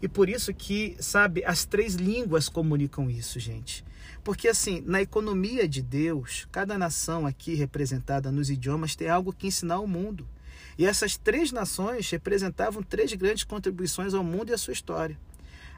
E 0.05 0.09
por 0.09 0.29
isso 0.29 0.53
que, 0.53 0.99
sabe, 1.01 1.43
as 1.47 1.65
três 1.65 1.95
línguas 1.95 2.47
comunicam 2.47 3.09
isso, 3.09 3.41
gente. 3.41 3.83
Porque 4.23 4.49
assim, 4.49 4.83
na 4.85 5.01
economia 5.01 5.67
de 5.67 5.81
Deus, 5.81 6.47
cada 6.53 6.77
nação 6.77 7.27
aqui 7.27 7.55
representada 7.55 8.31
nos 8.31 8.51
idiomas 8.51 8.95
tem 8.95 9.09
algo 9.09 9.33
que 9.33 9.47
ensinar 9.47 9.77
ao 9.77 9.87
mundo. 9.87 10.29
E 10.77 10.85
essas 10.85 11.17
três 11.17 11.53
nações 11.53 12.11
representavam 12.11 12.83
três 12.83 13.15
grandes 13.15 13.45
contribuições 13.45 14.13
ao 14.13 14.23
mundo 14.23 14.51
e 14.51 14.53
à 14.53 14.59
sua 14.59 14.75
história. 14.75 15.19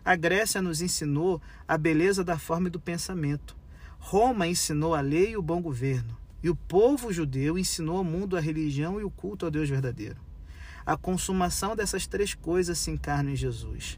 A 0.05 0.17
Grécia 0.17 0.61
nos 0.61 0.81
ensinou 0.81 1.41
a 1.69 1.79
beleza 1.79 2.25
da 2.25 2.37
forma 2.37 2.67
e 2.67 2.73
do 2.73 2.81
pensamento. 2.81 3.57
Roma 3.97 4.49
ensinou 4.49 4.97
a 4.97 5.01
lei 5.01 5.31
e 5.31 5.37
o 5.37 5.43
bom 5.43 5.63
governo. 5.63 6.19
E 6.43 6.51
o 6.51 6.57
povo 6.57 7.13
judeu 7.13 7.57
ensinou 7.57 7.99
ao 7.99 8.05
mundo 8.05 8.37
a 8.37 8.41
religião 8.41 9.01
e 9.01 9.05
o 9.05 9.11
culto 9.11 9.45
ao 9.45 9.53
Deus 9.53 9.69
verdadeiro. 9.69 10.17
A 10.85 10.97
consumação 10.97 11.77
dessas 11.77 12.09
três 12.09 12.35
coisas 12.35 12.77
se 12.77 12.91
encarna 12.91 13.31
em 13.31 13.37
Jesus. 13.37 13.97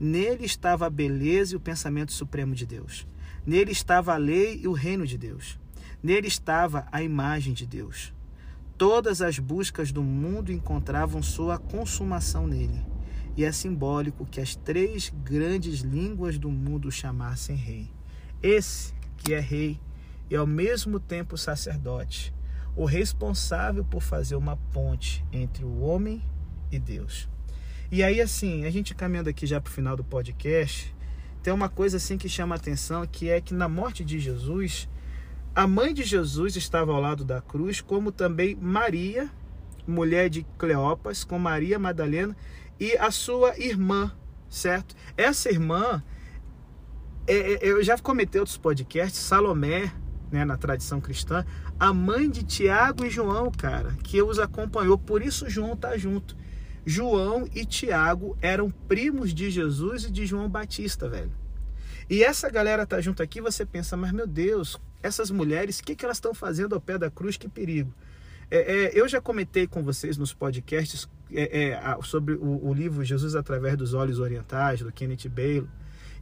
Nele 0.00 0.44
estava 0.44 0.86
a 0.86 0.90
beleza 0.90 1.54
e 1.54 1.56
o 1.56 1.60
pensamento 1.60 2.12
supremo 2.12 2.54
de 2.54 2.64
Deus. 2.64 3.06
Nele 3.44 3.72
estava 3.72 4.14
a 4.14 4.16
lei 4.16 4.60
e 4.62 4.68
o 4.68 4.72
reino 4.72 5.06
de 5.06 5.18
Deus. 5.18 5.58
Nele 6.02 6.28
estava 6.28 6.86
a 6.92 7.02
imagem 7.02 7.52
de 7.52 7.66
Deus. 7.66 8.14
Todas 8.76 9.20
as 9.20 9.40
buscas 9.40 9.90
do 9.90 10.02
mundo 10.04 10.52
encontravam 10.52 11.20
sua 11.20 11.58
consumação 11.58 12.46
nele. 12.46 12.86
E 13.36 13.44
é 13.44 13.50
simbólico 13.50 14.24
que 14.24 14.40
as 14.40 14.54
três 14.54 15.12
grandes 15.24 15.80
línguas 15.80 16.38
do 16.38 16.50
mundo 16.50 16.90
chamassem 16.90 17.56
rei. 17.56 17.90
Esse 18.40 18.94
que 19.16 19.34
é 19.34 19.40
rei 19.40 19.80
e 20.30 20.36
ao 20.36 20.46
mesmo 20.46 21.00
tempo 21.00 21.36
sacerdote, 21.36 22.32
o 22.76 22.84
responsável 22.84 23.84
por 23.84 24.00
fazer 24.00 24.36
uma 24.36 24.56
ponte 24.56 25.24
entre 25.32 25.64
o 25.64 25.80
homem 25.80 26.22
e 26.70 26.78
Deus. 26.78 27.28
E 27.90 28.02
aí, 28.02 28.20
assim, 28.20 28.66
a 28.66 28.70
gente 28.70 28.94
caminhando 28.94 29.30
aqui 29.30 29.46
já 29.46 29.58
para 29.58 29.70
o 29.70 29.72
final 29.72 29.96
do 29.96 30.04
podcast, 30.04 30.94
tem 31.42 31.54
uma 31.54 31.70
coisa 31.70 31.96
assim 31.96 32.18
que 32.18 32.28
chama 32.28 32.54
a 32.54 32.58
atenção, 32.58 33.06
que 33.06 33.30
é 33.30 33.40
que 33.40 33.54
na 33.54 33.66
morte 33.66 34.04
de 34.04 34.18
Jesus, 34.18 34.86
a 35.54 35.66
mãe 35.66 35.94
de 35.94 36.02
Jesus 36.02 36.54
estava 36.54 36.92
ao 36.92 37.00
lado 37.00 37.24
da 37.24 37.40
cruz, 37.40 37.80
como 37.80 38.12
também 38.12 38.54
Maria, 38.54 39.30
mulher 39.86 40.28
de 40.28 40.46
Cleopas, 40.58 41.24
com 41.24 41.38
Maria 41.38 41.78
Madalena 41.78 42.36
e 42.78 42.94
a 42.98 43.10
sua 43.10 43.58
irmã, 43.58 44.12
certo? 44.50 44.94
Essa 45.16 45.48
irmã, 45.48 46.02
é, 47.26 47.54
é, 47.54 47.58
eu 47.62 47.82
já 47.82 47.96
comentei 47.96 48.38
outros 48.38 48.58
podcasts, 48.58 49.18
Salomé, 49.18 49.90
né, 50.30 50.44
na 50.44 50.58
tradição 50.58 51.00
cristã, 51.00 51.42
a 51.80 51.94
mãe 51.94 52.28
de 52.28 52.42
Tiago 52.42 53.06
e 53.06 53.08
João, 53.08 53.50
cara, 53.50 53.96
que 54.02 54.20
os 54.20 54.38
acompanhou. 54.38 54.98
Por 54.98 55.22
isso 55.22 55.48
João 55.48 55.74
tá 55.74 55.96
junto. 55.96 56.36
João 56.88 57.46
e 57.54 57.66
Tiago 57.66 58.34
eram 58.40 58.70
primos 58.70 59.34
de 59.34 59.50
Jesus 59.50 60.04
e 60.04 60.10
de 60.10 60.24
João 60.24 60.48
Batista, 60.48 61.06
velho. 61.06 61.30
E 62.08 62.24
essa 62.24 62.48
galera 62.48 62.86
tá 62.86 62.98
junto 62.98 63.22
aqui, 63.22 63.42
você 63.42 63.66
pensa, 63.66 63.94
mas 63.94 64.10
meu 64.10 64.26
Deus, 64.26 64.80
essas 65.02 65.30
mulheres, 65.30 65.80
o 65.80 65.84
que, 65.84 65.94
que 65.94 66.02
elas 66.02 66.16
estão 66.16 66.32
fazendo 66.32 66.74
ao 66.74 66.80
pé 66.80 66.96
da 66.96 67.10
cruz? 67.10 67.36
Que 67.36 67.46
perigo. 67.46 67.92
É, 68.50 68.56
é, 68.56 68.98
eu 68.98 69.06
já 69.06 69.20
comentei 69.20 69.66
com 69.66 69.82
vocês 69.82 70.16
nos 70.16 70.32
podcasts 70.32 71.06
é, 71.30 71.72
é 71.72 71.98
sobre 72.04 72.32
o, 72.32 72.66
o 72.66 72.72
livro 72.72 73.04
Jesus 73.04 73.34
através 73.34 73.76
dos 73.76 73.92
olhos 73.92 74.18
orientais, 74.18 74.80
do 74.80 74.90
Kenneth 74.90 75.28
Bailey 75.28 75.68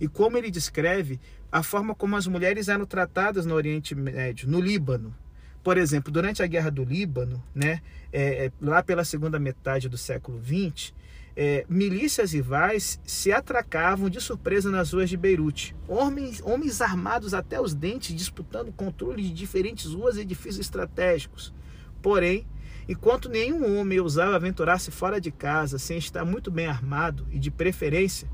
e 0.00 0.08
como 0.08 0.36
ele 0.36 0.50
descreve 0.50 1.20
a 1.52 1.62
forma 1.62 1.94
como 1.94 2.16
as 2.16 2.26
mulheres 2.26 2.66
eram 2.66 2.84
tratadas 2.84 3.46
no 3.46 3.54
Oriente 3.54 3.94
Médio, 3.94 4.48
no 4.48 4.60
Líbano. 4.60 5.14
Por 5.66 5.78
exemplo, 5.78 6.12
durante 6.12 6.44
a 6.44 6.46
Guerra 6.46 6.70
do 6.70 6.84
Líbano, 6.84 7.42
né, 7.52 7.82
é, 8.12 8.46
é 8.46 8.52
lá 8.60 8.84
pela 8.84 9.04
segunda 9.04 9.36
metade 9.36 9.88
do 9.88 9.98
século 9.98 10.40
XX, 10.40 10.94
é, 11.34 11.66
milícias 11.68 12.30
rivais 12.30 13.00
se 13.04 13.32
atracavam 13.32 14.08
de 14.08 14.20
surpresa 14.20 14.70
nas 14.70 14.92
ruas 14.92 15.10
de 15.10 15.16
Beirute. 15.16 15.74
Homens, 15.88 16.40
homens 16.44 16.80
armados 16.80 17.34
até 17.34 17.60
os 17.60 17.74
dentes 17.74 18.14
disputando 18.14 18.70
controle 18.70 19.20
de 19.20 19.34
diferentes 19.34 19.92
ruas 19.92 20.16
e 20.16 20.20
edifícios 20.20 20.60
estratégicos. 20.60 21.52
Porém, 22.00 22.46
enquanto 22.88 23.28
nenhum 23.28 23.76
homem 23.76 23.98
ousava 23.98 24.36
aventurar-se 24.36 24.92
fora 24.92 25.20
de 25.20 25.32
casa 25.32 25.80
sem 25.80 25.98
estar 25.98 26.24
muito 26.24 26.48
bem 26.48 26.68
armado 26.68 27.26
e 27.28 27.40
de 27.40 27.50
preferência 27.50 28.28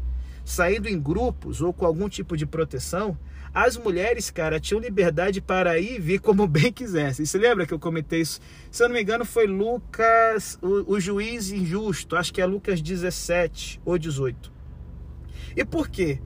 saindo 0.45 0.89
em 0.89 1.01
grupos 1.01 1.61
ou 1.61 1.73
com 1.73 1.87
algum 1.87 2.09
tipo 2.09 2.37
de 2.37 2.47
proteção, 2.47 3.17
as 3.55 3.77
mulheres, 3.77 4.31
cara, 4.31 4.59
tinham 4.59 4.81
liberdade 4.81 5.41
para 5.41 5.79
ir 5.79 5.97
e 5.97 6.01
vir 6.01 6.21
como 6.21 6.47
bem 6.49 6.73
quisessem. 6.73 7.27
Você 7.27 7.37
lembra 7.37 7.67
que 7.67 7.75
eu 7.75 7.79
comentei 7.79 8.23
isso? 8.23 8.41
Se 8.71 8.83
eu 8.83 8.89
não 8.89 8.95
me 8.95 9.03
engano, 9.03 9.27
foi 9.27 9.47
Lucas, 9.47 10.59
o, 10.63 10.95
o 10.95 11.01
juiz 11.01 11.51
injusto, 11.51 12.17
acho 12.17 12.33
que 12.33 12.41
é 12.41 12.47
Lucas 12.47 12.81
17 12.81 13.81
ou 13.85 13.99
18. 13.99 14.51
E 15.55 15.65
por 15.65 15.89
quê? 15.89 16.19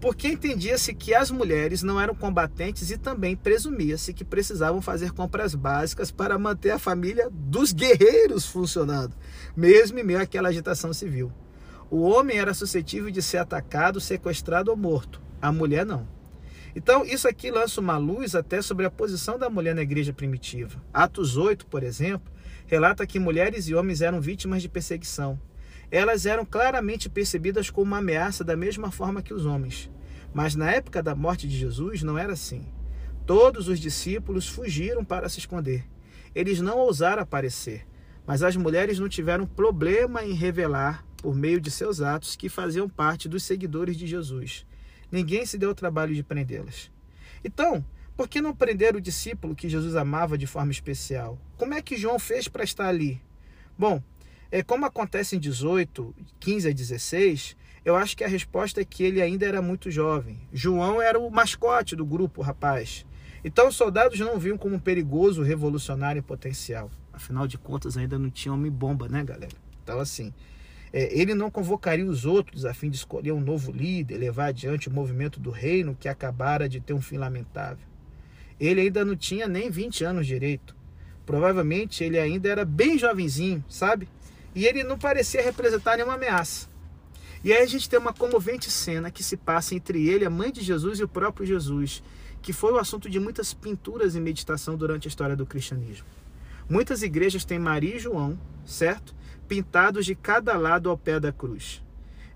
Porque 0.00 0.28
entendia-se 0.28 0.94
que 0.94 1.12
as 1.12 1.30
mulheres 1.30 1.82
não 1.82 2.00
eram 2.00 2.14
combatentes 2.14 2.90
e 2.90 2.96
também 2.96 3.36
presumia-se 3.36 4.14
que 4.14 4.24
precisavam 4.24 4.80
fazer 4.80 5.12
compras 5.12 5.54
básicas 5.54 6.10
para 6.10 6.38
manter 6.38 6.70
a 6.70 6.78
família 6.78 7.28
dos 7.30 7.74
guerreiros 7.74 8.46
funcionando, 8.46 9.14
mesmo 9.54 9.98
em 9.98 10.04
meio 10.04 10.22
àquela 10.22 10.48
agitação 10.48 10.94
civil. 10.94 11.30
O 11.90 12.00
homem 12.00 12.38
era 12.38 12.54
suscetível 12.54 13.10
de 13.10 13.20
ser 13.20 13.36
atacado, 13.36 14.00
sequestrado 14.00 14.70
ou 14.70 14.76
morto. 14.76 15.20
A 15.42 15.52
mulher 15.52 15.84
não. 15.84 16.08
Então, 16.74 17.04
isso 17.04 17.26
aqui 17.26 17.50
lança 17.50 17.80
uma 17.80 17.96
luz 17.96 18.34
até 18.34 18.62
sobre 18.62 18.86
a 18.86 18.90
posição 18.90 19.38
da 19.38 19.50
mulher 19.50 19.74
na 19.74 19.82
igreja 19.82 20.12
primitiva. 20.12 20.80
Atos 20.92 21.36
8, 21.36 21.66
por 21.66 21.82
exemplo, 21.82 22.32
relata 22.66 23.06
que 23.06 23.18
mulheres 23.18 23.66
e 23.68 23.74
homens 23.74 24.00
eram 24.00 24.20
vítimas 24.20 24.62
de 24.62 24.68
perseguição. 24.68 25.40
Elas 25.90 26.26
eram 26.26 26.44
claramente 26.44 27.08
percebidas 27.08 27.68
como 27.68 27.86
uma 27.86 27.98
ameaça 27.98 28.44
da 28.44 28.56
mesma 28.56 28.92
forma 28.92 29.22
que 29.22 29.34
os 29.34 29.44
homens. 29.44 29.90
Mas 30.32 30.54
na 30.54 30.70
época 30.70 31.02
da 31.02 31.14
morte 31.14 31.48
de 31.48 31.58
Jesus 31.58 32.02
não 32.02 32.16
era 32.16 32.34
assim. 32.34 32.64
Todos 33.26 33.66
os 33.66 33.80
discípulos 33.80 34.48
fugiram 34.48 35.04
para 35.04 35.28
se 35.28 35.40
esconder. 35.40 35.84
Eles 36.32 36.60
não 36.60 36.78
ousaram 36.78 37.22
aparecer, 37.22 37.84
mas 38.24 38.42
as 38.44 38.54
mulheres 38.54 39.00
não 39.00 39.08
tiveram 39.08 39.44
problema 39.44 40.24
em 40.24 40.32
revelar 40.32 41.04
por 41.16 41.34
meio 41.34 41.60
de 41.60 41.70
seus 41.70 42.00
atos 42.00 42.36
que 42.36 42.48
faziam 42.48 42.88
parte 42.88 43.28
dos 43.28 43.42
seguidores 43.42 43.96
de 43.96 44.06
Jesus. 44.06 44.64
Ninguém 45.10 45.44
se 45.44 45.58
deu 45.58 45.70
o 45.70 45.74
trabalho 45.74 46.14
de 46.14 46.22
prendê-las. 46.22 46.90
Então, 47.44 47.84
por 48.16 48.28
que 48.28 48.40
não 48.40 48.54
prender 48.54 48.94
o 48.94 49.00
discípulo 49.00 49.54
que 49.54 49.68
Jesus 49.68 49.96
amava 49.96 50.36
de 50.36 50.46
forma 50.46 50.70
especial? 50.70 51.38
Como 51.56 51.74
é 51.74 51.80
que 51.80 51.96
João 51.96 52.18
fez 52.18 52.48
para 52.48 52.64
estar 52.64 52.86
ali? 52.86 53.20
Bom, 53.78 54.02
é, 54.50 54.62
como 54.62 54.84
acontece 54.84 55.36
em 55.36 55.38
18, 55.38 56.14
15 56.38 56.68
a 56.68 56.72
16, 56.72 57.56
eu 57.84 57.96
acho 57.96 58.16
que 58.16 58.24
a 58.24 58.28
resposta 58.28 58.80
é 58.80 58.84
que 58.84 59.02
ele 59.02 59.22
ainda 59.22 59.46
era 59.46 59.62
muito 59.62 59.90
jovem. 59.90 60.38
João 60.52 61.00
era 61.00 61.18
o 61.18 61.30
mascote 61.30 61.96
do 61.96 62.04
grupo, 62.04 62.42
rapaz. 62.42 63.06
Então 63.42 63.68
os 63.68 63.76
soldados 63.76 64.20
não 64.20 64.38
viam 64.38 64.58
como 64.58 64.76
um 64.76 64.78
perigoso 64.78 65.42
revolucionário 65.42 66.22
potencial. 66.22 66.90
Afinal 67.12 67.46
de 67.46 67.56
contas, 67.56 67.96
ainda 67.96 68.18
não 68.18 68.30
tinha 68.30 68.52
homem-bomba, 68.52 69.08
né, 69.08 69.24
galera? 69.24 69.52
Então, 69.82 69.98
assim, 69.98 70.32
é, 70.92 71.08
ele 71.18 71.34
não 71.34 71.50
convocaria 71.50 72.04
os 72.04 72.24
outros 72.24 72.64
a 72.64 72.74
fim 72.74 72.90
de 72.90 72.96
escolher 72.96 73.32
um 73.32 73.40
novo 73.40 73.70
líder, 73.70 74.18
levar 74.18 74.46
adiante 74.46 74.88
o 74.88 74.92
movimento 74.92 75.38
do 75.38 75.50
reino 75.50 75.96
que 75.98 76.08
acabara 76.08 76.68
de 76.68 76.80
ter 76.80 76.92
um 76.92 77.00
fim 77.00 77.16
lamentável. 77.16 77.84
Ele 78.58 78.80
ainda 78.80 79.04
não 79.04 79.16
tinha 79.16 79.46
nem 79.46 79.70
20 79.70 80.04
anos 80.04 80.26
direito. 80.26 80.76
Provavelmente 81.24 82.02
ele 82.02 82.18
ainda 82.18 82.48
era 82.48 82.64
bem 82.64 82.98
jovenzinho, 82.98 83.64
sabe? 83.68 84.08
E 84.54 84.66
ele 84.66 84.82
não 84.82 84.98
parecia 84.98 85.42
representar 85.42 85.96
nenhuma 85.96 86.14
ameaça. 86.14 86.68
E 87.42 87.52
aí 87.52 87.62
a 87.62 87.66
gente 87.66 87.88
tem 87.88 87.98
uma 87.98 88.12
comovente 88.12 88.70
cena 88.70 89.10
que 89.10 89.22
se 89.22 89.36
passa 89.36 89.74
entre 89.74 90.08
ele, 90.08 90.26
a 90.26 90.30
mãe 90.30 90.52
de 90.52 90.60
Jesus 90.60 90.98
e 90.98 91.04
o 91.04 91.08
próprio 91.08 91.46
Jesus, 91.46 92.02
que 92.42 92.52
foi 92.52 92.72
o 92.72 92.78
assunto 92.78 93.08
de 93.08 93.18
muitas 93.18 93.54
pinturas 93.54 94.14
e 94.14 94.20
meditação 94.20 94.76
durante 94.76 95.06
a 95.06 95.10
história 95.10 95.36
do 95.36 95.46
cristianismo. 95.46 96.06
Muitas 96.68 97.02
igrejas 97.02 97.44
têm 97.44 97.58
Maria 97.58 97.96
e 97.96 97.98
João, 97.98 98.38
certo? 98.66 99.14
Pintados 99.50 100.06
de 100.06 100.14
cada 100.14 100.56
lado 100.56 100.88
ao 100.88 100.96
pé 100.96 101.18
da 101.18 101.32
cruz. 101.32 101.82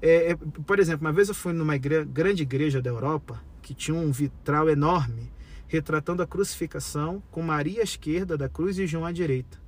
É, 0.03 0.33
é, 0.33 0.37
por 0.67 0.81
exemplo, 0.81 1.07
uma 1.07 1.13
vez 1.13 1.29
eu 1.29 1.35
fui 1.35 1.53
numa 1.53 1.77
grande 1.77 2.43
igreja 2.43 2.83
da 2.83 2.91
Europa 2.91 3.41
que 3.63 3.73
tinha 3.73 3.97
um 3.97 4.11
vitral 4.11 4.69
enorme 4.69 5.33
retratando 5.69 6.25
a 6.25 6.27
crucificação 6.27 7.23
com 7.31 7.41
Maria 7.41 7.83
à 7.83 7.85
esquerda 7.85 8.37
da 8.37 8.49
cruz 8.49 8.81
e 8.81 8.87
João 8.89 9.07
à 9.07 9.13
direita. 9.13 9.63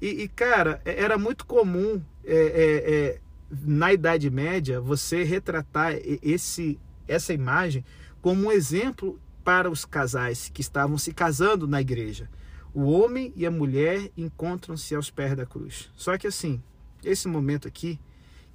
E, 0.00 0.08
e 0.22 0.28
cara, 0.28 0.82
é, 0.84 1.00
era 1.00 1.16
muito 1.16 1.46
comum 1.46 2.02
é, 2.24 2.34
é, 2.34 2.94
é, 2.94 3.20
na 3.64 3.92
Idade 3.92 4.28
Média 4.28 4.80
você 4.80 5.22
retratar 5.22 5.94
esse, 6.20 6.80
essa 7.06 7.32
imagem 7.32 7.84
como 8.20 8.48
um 8.48 8.50
exemplo 8.50 9.20
para 9.44 9.70
os 9.70 9.84
casais 9.84 10.50
que 10.52 10.60
estavam 10.60 10.98
se 10.98 11.14
casando 11.14 11.68
na 11.68 11.80
igreja. 11.80 12.28
O 12.74 12.90
homem 12.90 13.32
e 13.36 13.46
a 13.46 13.52
mulher 13.52 14.10
encontram-se 14.16 14.96
aos 14.96 15.10
pés 15.10 15.36
da 15.36 15.46
cruz. 15.46 15.88
Só 15.94 16.18
que 16.18 16.26
assim, 16.26 16.60
esse 17.04 17.28
momento 17.28 17.68
aqui, 17.68 17.98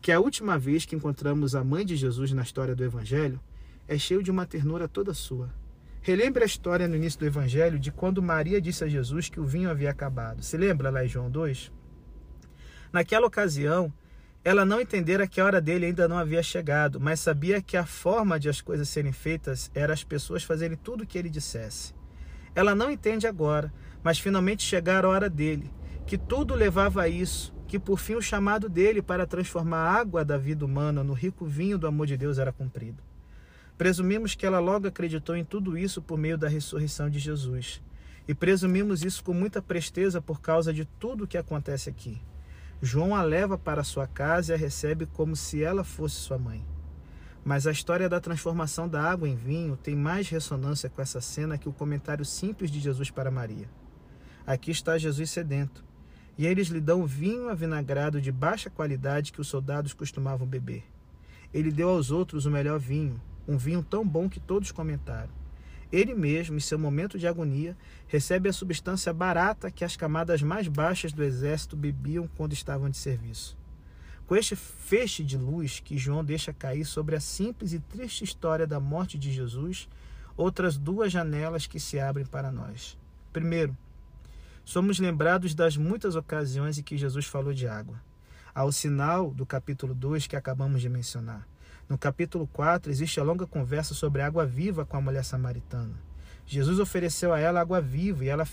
que 0.02 0.12
é 0.12 0.16
a 0.16 0.20
última 0.20 0.58
vez 0.58 0.86
que 0.86 0.96
encontramos 0.96 1.56
a 1.56 1.64
mãe 1.64 1.86
de 1.86 1.96
Jesus 1.96 2.32
na 2.32 2.42
história 2.42 2.76
do 2.76 2.84
Evangelho, 2.84 3.40
é 3.88 3.98
cheio 3.98 4.22
de 4.22 4.32
uma 4.32 4.46
ternura 4.46 4.88
toda 4.88 5.14
sua. 5.14 5.54
Relembre 6.02 6.44
a 6.44 6.46
história 6.46 6.88
no 6.88 6.96
início 6.96 7.20
do 7.20 7.26
Evangelho 7.26 7.80
de 7.80 7.92
quando 7.92 8.22
Maria 8.22 8.62
disse 8.62 8.84
a 8.84 8.88
Jesus 8.88 9.30
que 9.30 9.40
o 9.40 9.46
vinho 9.46 9.70
havia 9.70 9.90
acabado. 9.90 10.44
Se 10.44 10.56
lembra 10.56 10.90
lá 10.90 11.04
em 11.04 11.08
João 11.08 11.30
2? 11.30 11.72
Naquela 12.94 13.28
ocasião, 13.28 13.92
ela 14.44 14.64
não 14.64 14.80
entendera 14.80 15.28
que 15.28 15.42
a 15.42 15.46
hora 15.46 15.60
dele 15.60 15.88
ainda 15.88 16.08
não 16.08 16.18
havia 16.18 16.42
chegado, 16.42 17.00
mas 17.02 17.20
sabia 17.20 17.62
que 17.62 17.76
a 17.76 17.86
forma 17.86 18.40
de 18.40 18.48
as 18.48 18.62
coisas 18.62 18.88
serem 18.88 19.12
feitas 19.12 19.70
era 19.76 19.92
as 19.92 20.04
pessoas 20.04 20.44
fazerem 20.44 20.78
tudo 20.78 21.04
o 21.04 21.06
que 21.06 21.18
ele 21.18 21.30
dissesse. 21.30 21.94
Ela 22.56 22.74
não 22.74 22.90
entende 22.90 23.28
agora, 23.28 23.74
mas 24.02 24.18
finalmente 24.18 24.64
chegara 24.64 25.06
a 25.06 25.10
hora 25.10 25.30
dele, 25.30 25.70
que 26.06 26.18
tudo 26.18 26.56
levava 26.56 27.02
a 27.02 27.10
isso, 27.10 27.54
que 27.68 27.78
por 27.78 28.00
fim 28.00 28.16
o 28.16 28.22
chamado 28.22 28.70
dele 28.70 29.02
para 29.02 29.28
transformar 29.28 29.80
a 29.80 29.92
água 29.92 30.24
da 30.24 30.38
vida 30.38 30.64
humana 30.64 31.04
no 31.04 31.14
rico 31.14 31.46
vinho 31.46 31.78
do 31.78 31.86
amor 31.86 32.08
de 32.08 32.16
Deus 32.16 32.38
era 32.38 32.54
cumprido. 32.54 33.04
Presumimos 33.78 34.34
que 34.34 34.46
ela 34.46 34.60
logo 34.60 34.88
acreditou 34.88 35.36
em 35.36 35.44
tudo 35.44 35.78
isso 35.78 36.02
por 36.02 36.18
meio 36.18 36.38
da 36.38 36.48
ressurreição 36.48 37.10
de 37.10 37.20
Jesus. 37.20 37.82
E 38.28 38.34
presumimos 38.34 39.04
isso 39.04 39.24
com 39.24 39.34
muita 39.34 39.62
presteza 39.62 40.22
por 40.22 40.42
causa 40.42 40.74
de 40.74 40.86
tudo 40.86 41.26
o 41.26 41.28
que 41.28 41.38
acontece 41.38 41.90
aqui. 41.90 42.20
João 42.82 43.16
a 43.16 43.22
leva 43.22 43.58
para 43.58 43.84
sua 43.84 44.08
casa 44.08 44.52
e 44.52 44.56
a 44.56 44.58
recebe 44.58 45.06
como 45.06 45.36
se 45.36 45.64
ela 45.64 45.84
fosse 45.84 46.16
sua 46.16 46.38
mãe. 46.38 46.66
Mas 47.44 47.68
a 47.68 47.72
história 47.72 48.10
da 48.10 48.20
transformação 48.20 48.90
da 48.90 49.02
água 49.02 49.28
em 49.28 49.36
vinho 49.36 49.78
tem 49.78 49.96
mais 49.96 50.30
ressonância 50.30 50.90
com 50.90 51.02
essa 51.02 51.22
cena 51.22 51.58
que 51.58 51.70
o 51.70 51.74
comentário 51.74 52.26
simples 52.26 52.72
de 52.72 52.80
Jesus 52.80 53.10
para 53.10 53.32
Maria. 53.32 53.70
Aqui 54.46 54.72
está 54.72 54.98
Jesus 54.98 55.30
sedento, 55.30 55.84
e 56.38 56.46
eles 56.46 56.68
lhe 56.68 56.80
dão 56.80 57.06
vinho 57.06 57.50
avinagrado 57.50 58.22
de 58.22 58.32
baixa 58.32 58.70
qualidade 58.70 59.32
que 59.32 59.42
os 59.42 59.48
soldados 59.48 59.94
costumavam 59.94 60.48
beber. 60.48 60.84
Ele 61.54 61.72
deu 61.72 61.90
aos 61.90 62.12
outros 62.12 62.46
o 62.46 62.52
melhor 62.52 62.80
vinho, 62.80 63.20
um 63.48 63.58
vinho 63.58 63.82
tão 63.82 64.08
bom 64.08 64.30
que 64.30 64.40
todos 64.40 64.72
comentaram. 64.72 65.32
Ele 65.92 66.14
mesmo, 66.14 66.58
em 66.58 66.60
seu 66.60 66.78
momento 66.78 67.18
de 67.18 67.28
agonia, 67.28 67.76
recebe 68.08 68.50
a 68.50 68.54
substância 68.54 69.14
barata 69.14 69.72
que 69.72 69.86
as 69.86 69.96
camadas 69.96 70.42
mais 70.42 70.68
baixas 70.68 71.14
do 71.14 71.24
exército 71.24 71.78
bebiam 71.78 72.30
quando 72.36 72.54
estavam 72.54 72.90
de 72.90 72.98
serviço. 72.98 73.58
Com 74.28 74.36
este 74.36 74.58
feixe 74.58 75.24
de 75.24 75.38
luz 75.38 75.80
que 75.80 75.98
João 75.98 76.24
deixa 76.24 76.52
cair 76.52 76.84
sobre 76.84 77.16
a 77.16 77.20
simples 77.22 77.72
e 77.72 77.80
triste 77.80 78.26
história 78.26 78.68
da 78.68 78.80
morte 78.80 79.18
de 79.18 79.32
Jesus, 79.32 79.88
outras 80.36 80.78
duas 80.78 81.12
janelas 81.12 81.66
que 81.66 81.80
se 81.80 81.98
abrem 81.98 82.26
para 82.26 82.52
nós. 82.52 82.98
Primeiro, 83.32 83.76
somos 84.68 85.00
lembrados 85.00 85.56
das 85.56 85.78
muitas 85.78 86.18
ocasiões 86.18 86.78
em 86.78 86.84
que 86.84 86.98
Jesus 86.98 87.26
falou 87.26 87.54
de 87.54 87.66
água, 87.70 88.04
ao 88.54 88.70
sinal 88.70 89.32
do 89.32 89.46
capítulo 89.46 89.96
2 89.96 90.28
que 90.28 90.36
acabamos 90.36 90.82
de 90.82 90.90
mencionar. 90.90 91.48
No 91.88 91.98
capítulo 91.98 92.46
4, 92.48 92.92
existe 92.92 93.18
a 93.18 93.24
longa 93.24 93.48
conversa 93.48 93.94
sobre 93.94 94.22
água 94.22 94.46
viva 94.46 94.86
com 94.86 94.98
a 94.98 95.02
mulher 95.02 95.24
samaritana. 95.24 95.94
Jesus 96.46 96.80
ofereceu 96.80 97.32
a 97.32 97.40
ela 97.40 97.62
água 97.62 97.80
viva 97.80 98.26
e 98.26 98.28
ela, 98.28 98.46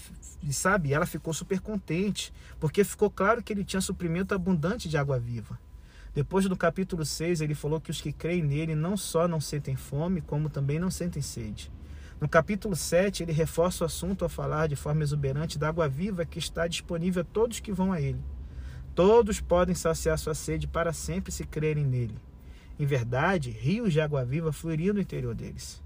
sabe, 0.53 0.93
ela 0.93 1.05
ficou 1.05 1.35
super 1.35 1.59
contente, 1.59 2.33
porque 2.61 2.85
ficou 2.85 3.11
claro 3.11 3.43
que 3.43 3.53
ele 3.53 3.65
tinha 3.65 3.81
suprimento 3.81 4.37
abundante 4.37 4.89
de 4.89 4.97
água 4.97 5.19
viva. 5.19 5.59
Depois 6.15 6.49
do 6.49 6.57
capítulo 6.57 7.05
6, 7.05 7.41
ele 7.41 7.57
falou 7.57 7.81
que 7.81 7.91
os 7.91 8.01
que 8.01 8.13
creem 8.13 8.41
nele 8.41 8.77
não 8.77 8.97
só 8.97 9.27
não 9.27 9.41
sentem 9.41 9.75
fome, 9.75 10.21
como 10.21 10.49
também 10.49 10.79
não 10.79 10.93
sentem 10.93 11.21
sede. 11.21 11.73
No 12.25 12.29
capítulo 12.29 12.75
7, 12.75 13.23
ele 13.23 13.33
reforça 13.33 13.85
o 13.85 13.87
assunto 13.87 14.23
ao 14.23 14.31
falar 14.31 14.67
de 14.67 14.75
forma 14.75 15.03
exuberante 15.03 15.59
da 15.59 15.69
água 15.69 15.87
viva 15.87 16.25
que 16.25 16.39
está 16.39 16.67
disponível 16.67 17.21
a 17.21 17.25
todos 17.31 17.61
que 17.61 17.71
vão 17.71 17.93
a 17.93 18.01
ele. 18.01 18.19
Todos 18.95 19.43
podem 19.43 19.75
saciar 19.75 20.17
sua 20.17 20.35
sede 20.35 20.67
para 20.67 20.95
sempre 20.95 21.31
se 21.31 21.45
crerem 21.45 21.85
nele. 21.85 22.17
Em 22.79 22.87
verdade, 22.87 23.51
rios 23.51 23.93
de 23.93 24.01
água 24.01 24.25
viva 24.25 24.55
fluiriam 24.55 24.95
no 24.95 25.03
interior 25.03 25.35
deles. 25.35 25.83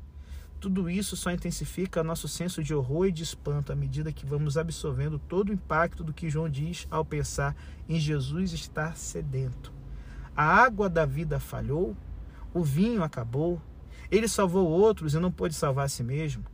Tudo 0.60 0.88
isso 0.88 1.16
só 1.16 1.32
intensifica 1.32 2.04
nosso 2.04 2.28
senso 2.28 2.62
de 2.62 2.72
horror 2.72 3.06
e 3.06 3.12
de 3.12 3.24
espanto 3.24 3.72
à 3.72 3.74
medida 3.74 4.12
que 4.12 4.24
vamos 4.24 4.56
absorvendo 4.56 5.18
todo 5.18 5.48
o 5.48 5.52
impacto 5.52 6.04
do 6.04 6.12
que 6.12 6.30
João 6.30 6.48
diz 6.48 6.86
ao 6.88 7.04
pensar 7.04 7.56
em 7.88 7.98
Jesus 7.98 8.52
estar 8.52 8.96
sedento. 8.96 9.72
A 10.36 10.44
água 10.44 10.88
da 10.88 11.04
vida 11.04 11.40
falhou, 11.40 11.96
o 12.54 12.62
vinho 12.62 13.02
acabou, 13.02 13.60
ele 14.10 14.28
salvou 14.28 14.68
outros 14.68 15.14
e 15.14 15.18
não 15.18 15.30
pôde 15.30 15.54
salvar 15.54 15.86
a 15.86 15.88
si 15.88 16.02
mesmo. 16.02 16.44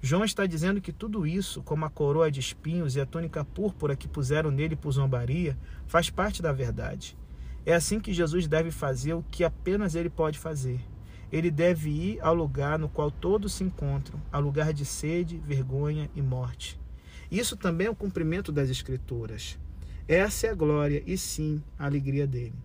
João 0.00 0.24
está 0.24 0.46
dizendo 0.46 0.80
que 0.80 0.92
tudo 0.92 1.26
isso, 1.26 1.62
como 1.62 1.84
a 1.84 1.90
coroa 1.90 2.30
de 2.30 2.40
espinhos 2.40 2.96
e 2.96 3.00
a 3.00 3.06
túnica 3.06 3.44
púrpura 3.44 3.94
que 3.94 4.08
puseram 4.08 4.50
nele 4.50 4.74
por 4.74 4.90
zombaria, 4.90 5.56
faz 5.86 6.10
parte 6.10 6.42
da 6.42 6.52
verdade. 6.52 7.16
É 7.64 7.72
assim 7.74 8.00
que 8.00 8.12
Jesus 8.12 8.48
deve 8.48 8.72
fazer 8.72 9.14
o 9.14 9.24
que 9.30 9.44
apenas 9.44 9.94
ele 9.94 10.10
pode 10.10 10.38
fazer. 10.38 10.80
Ele 11.30 11.50
deve 11.50 11.88
ir 11.88 12.18
ao 12.20 12.34
lugar 12.34 12.78
no 12.78 12.88
qual 12.88 13.10
todos 13.10 13.54
se 13.54 13.62
encontram, 13.62 14.20
ao 14.32 14.40
lugar 14.40 14.72
de 14.72 14.84
sede, 14.84 15.38
vergonha 15.38 16.10
e 16.16 16.20
morte. 16.20 16.80
Isso 17.30 17.56
também 17.56 17.86
é 17.86 17.90
o 17.90 17.94
cumprimento 17.94 18.50
das 18.50 18.68
Escrituras. 18.68 19.58
Essa 20.08 20.48
é 20.48 20.50
a 20.50 20.54
glória 20.54 21.02
e 21.06 21.16
sim 21.16 21.62
a 21.78 21.86
alegria 21.86 22.26
dele. 22.26 22.56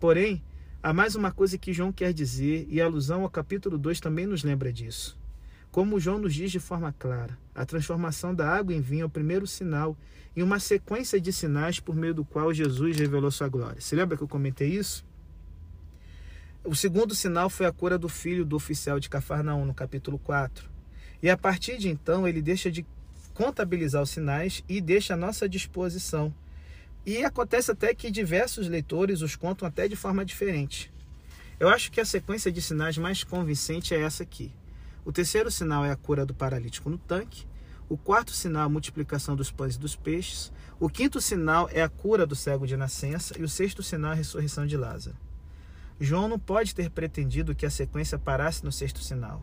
Porém, 0.00 0.42
há 0.86 0.92
mais 0.92 1.16
uma 1.16 1.32
coisa 1.32 1.58
que 1.58 1.72
João 1.72 1.90
quer 1.90 2.12
dizer, 2.12 2.64
e 2.70 2.80
a 2.80 2.84
alusão 2.84 3.22
ao 3.22 3.28
capítulo 3.28 3.76
2 3.76 3.98
também 3.98 4.24
nos 4.24 4.44
lembra 4.44 4.72
disso. 4.72 5.18
Como 5.72 5.98
João 5.98 6.16
nos 6.16 6.32
diz 6.32 6.52
de 6.52 6.60
forma 6.60 6.94
clara, 6.96 7.36
a 7.52 7.66
transformação 7.66 8.32
da 8.32 8.48
água 8.48 8.72
em 8.72 8.80
vinho 8.80 9.02
é 9.02 9.04
o 9.04 9.10
primeiro 9.10 9.48
sinal 9.48 9.96
em 10.36 10.44
uma 10.44 10.60
sequência 10.60 11.20
de 11.20 11.32
sinais 11.32 11.80
por 11.80 11.96
meio 11.96 12.14
do 12.14 12.24
qual 12.24 12.54
Jesus 12.54 12.96
revelou 12.96 13.32
sua 13.32 13.48
glória. 13.48 13.80
Se 13.80 13.96
lembra 13.96 14.16
que 14.16 14.22
eu 14.22 14.28
comentei 14.28 14.68
isso? 14.68 15.04
O 16.62 16.76
segundo 16.76 17.16
sinal 17.16 17.50
foi 17.50 17.66
a 17.66 17.72
cura 17.72 17.98
do 17.98 18.08
filho 18.08 18.44
do 18.44 18.54
oficial 18.54 19.00
de 19.00 19.10
Cafarnaum, 19.10 19.64
no 19.64 19.74
capítulo 19.74 20.20
4. 20.20 20.70
E 21.20 21.28
a 21.28 21.36
partir 21.36 21.78
de 21.78 21.88
então, 21.88 22.28
ele 22.28 22.40
deixa 22.40 22.70
de 22.70 22.86
contabilizar 23.34 24.02
os 24.02 24.10
sinais 24.10 24.62
e 24.68 24.80
deixa 24.80 25.14
à 25.14 25.16
nossa 25.16 25.48
disposição. 25.48 26.32
E 27.06 27.24
acontece 27.24 27.70
até 27.70 27.94
que 27.94 28.10
diversos 28.10 28.66
leitores 28.66 29.22
os 29.22 29.36
contam 29.36 29.68
até 29.68 29.86
de 29.86 29.94
forma 29.94 30.24
diferente. 30.24 30.92
Eu 31.60 31.68
acho 31.68 31.92
que 31.92 32.00
a 32.00 32.04
sequência 32.04 32.50
de 32.50 32.60
sinais 32.60 32.98
mais 32.98 33.22
convincente 33.22 33.94
é 33.94 34.00
essa 34.00 34.24
aqui. 34.24 34.52
O 35.04 35.12
terceiro 35.12 35.48
sinal 35.48 35.84
é 35.84 35.92
a 35.92 35.96
cura 35.96 36.26
do 36.26 36.34
paralítico 36.34 36.90
no 36.90 36.98
tanque. 36.98 37.46
O 37.88 37.96
quarto 37.96 38.32
sinal 38.32 38.64
é 38.64 38.66
a 38.66 38.68
multiplicação 38.68 39.36
dos 39.36 39.52
pães 39.52 39.76
e 39.76 39.78
dos 39.78 39.94
peixes. 39.94 40.52
O 40.80 40.88
quinto 40.88 41.20
sinal 41.20 41.68
é 41.72 41.80
a 41.80 41.88
cura 41.88 42.26
do 42.26 42.34
cego 42.34 42.66
de 42.66 42.76
nascença. 42.76 43.38
E 43.38 43.44
o 43.44 43.48
sexto 43.48 43.84
sinal 43.84 44.10
é 44.10 44.14
a 44.14 44.16
ressurreição 44.16 44.66
de 44.66 44.76
Lázaro. 44.76 45.16
João 46.00 46.26
não 46.26 46.40
pode 46.40 46.74
ter 46.74 46.90
pretendido 46.90 47.54
que 47.54 47.64
a 47.64 47.70
sequência 47.70 48.18
parasse 48.18 48.64
no 48.64 48.72
sexto 48.72 48.98
sinal. 48.98 49.40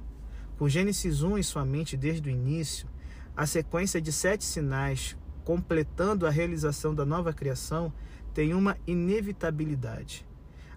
Com 0.57 0.67
Gênesis 0.67 1.23
1 1.23 1.37
em 1.37 1.43
sua 1.43 1.63
mente 1.63 1.95
desde 1.95 2.27
o 2.27 2.31
início, 2.31 2.89
a 3.37 3.45
sequência 3.45 4.01
de 4.01 4.11
sete 4.11 4.43
sinais 4.43 5.15
completando 5.43 6.25
a 6.25 6.29
realização 6.29 6.93
da 6.93 7.05
nova 7.05 7.33
criação 7.33 7.91
tem 8.33 8.53
uma 8.53 8.77
inevitabilidade. 8.87 10.25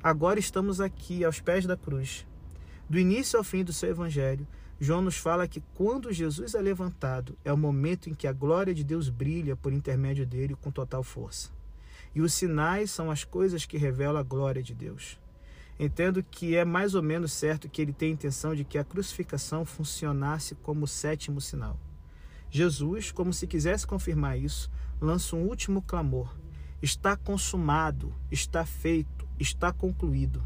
Agora 0.02 0.38
estamos 0.38 0.80
aqui 0.80 1.24
aos 1.24 1.40
pés 1.40 1.66
da 1.66 1.76
cruz. 1.76 2.26
Do 2.88 2.98
início 2.98 3.38
ao 3.38 3.44
fim 3.44 3.64
do 3.64 3.72
seu 3.72 3.90
evangelho, 3.90 4.46
João 4.78 5.00
nos 5.00 5.16
fala 5.16 5.48
que 5.48 5.62
quando 5.74 6.12
Jesus 6.12 6.54
é 6.54 6.60
levantado, 6.60 7.36
é 7.44 7.52
o 7.52 7.56
momento 7.56 8.10
em 8.10 8.14
que 8.14 8.26
a 8.26 8.32
glória 8.32 8.74
de 8.74 8.84
Deus 8.84 9.08
brilha 9.08 9.56
por 9.56 9.72
intermédio 9.72 10.26
dele 10.26 10.54
com 10.54 10.70
total 10.70 11.02
força. 11.02 11.50
E 12.14 12.20
os 12.20 12.34
sinais 12.34 12.90
são 12.90 13.10
as 13.10 13.24
coisas 13.24 13.64
que 13.64 13.78
revelam 13.78 14.18
a 14.18 14.22
glória 14.22 14.62
de 14.62 14.74
Deus. 14.74 15.18
Entendo 15.78 16.22
que 16.22 16.56
é 16.56 16.64
mais 16.64 16.94
ou 16.94 17.02
menos 17.02 17.32
certo 17.32 17.68
que 17.68 17.82
ele 17.82 17.92
tem 17.92 18.10
a 18.10 18.12
intenção 18.12 18.54
de 18.54 18.64
que 18.64 18.78
a 18.78 18.84
crucificação 18.84 19.64
funcionasse 19.64 20.54
como 20.54 20.84
o 20.84 20.88
sétimo 20.88 21.40
sinal. 21.40 21.78
Jesus, 22.56 23.12
como 23.12 23.34
se 23.34 23.46
quisesse 23.46 23.86
confirmar 23.86 24.38
isso, 24.38 24.70
lança 24.98 25.36
um 25.36 25.42
último 25.46 25.82
clamor: 25.82 26.34
Está 26.80 27.14
consumado, 27.14 28.14
está 28.30 28.64
feito, 28.64 29.28
está 29.38 29.74
concluído. 29.74 30.42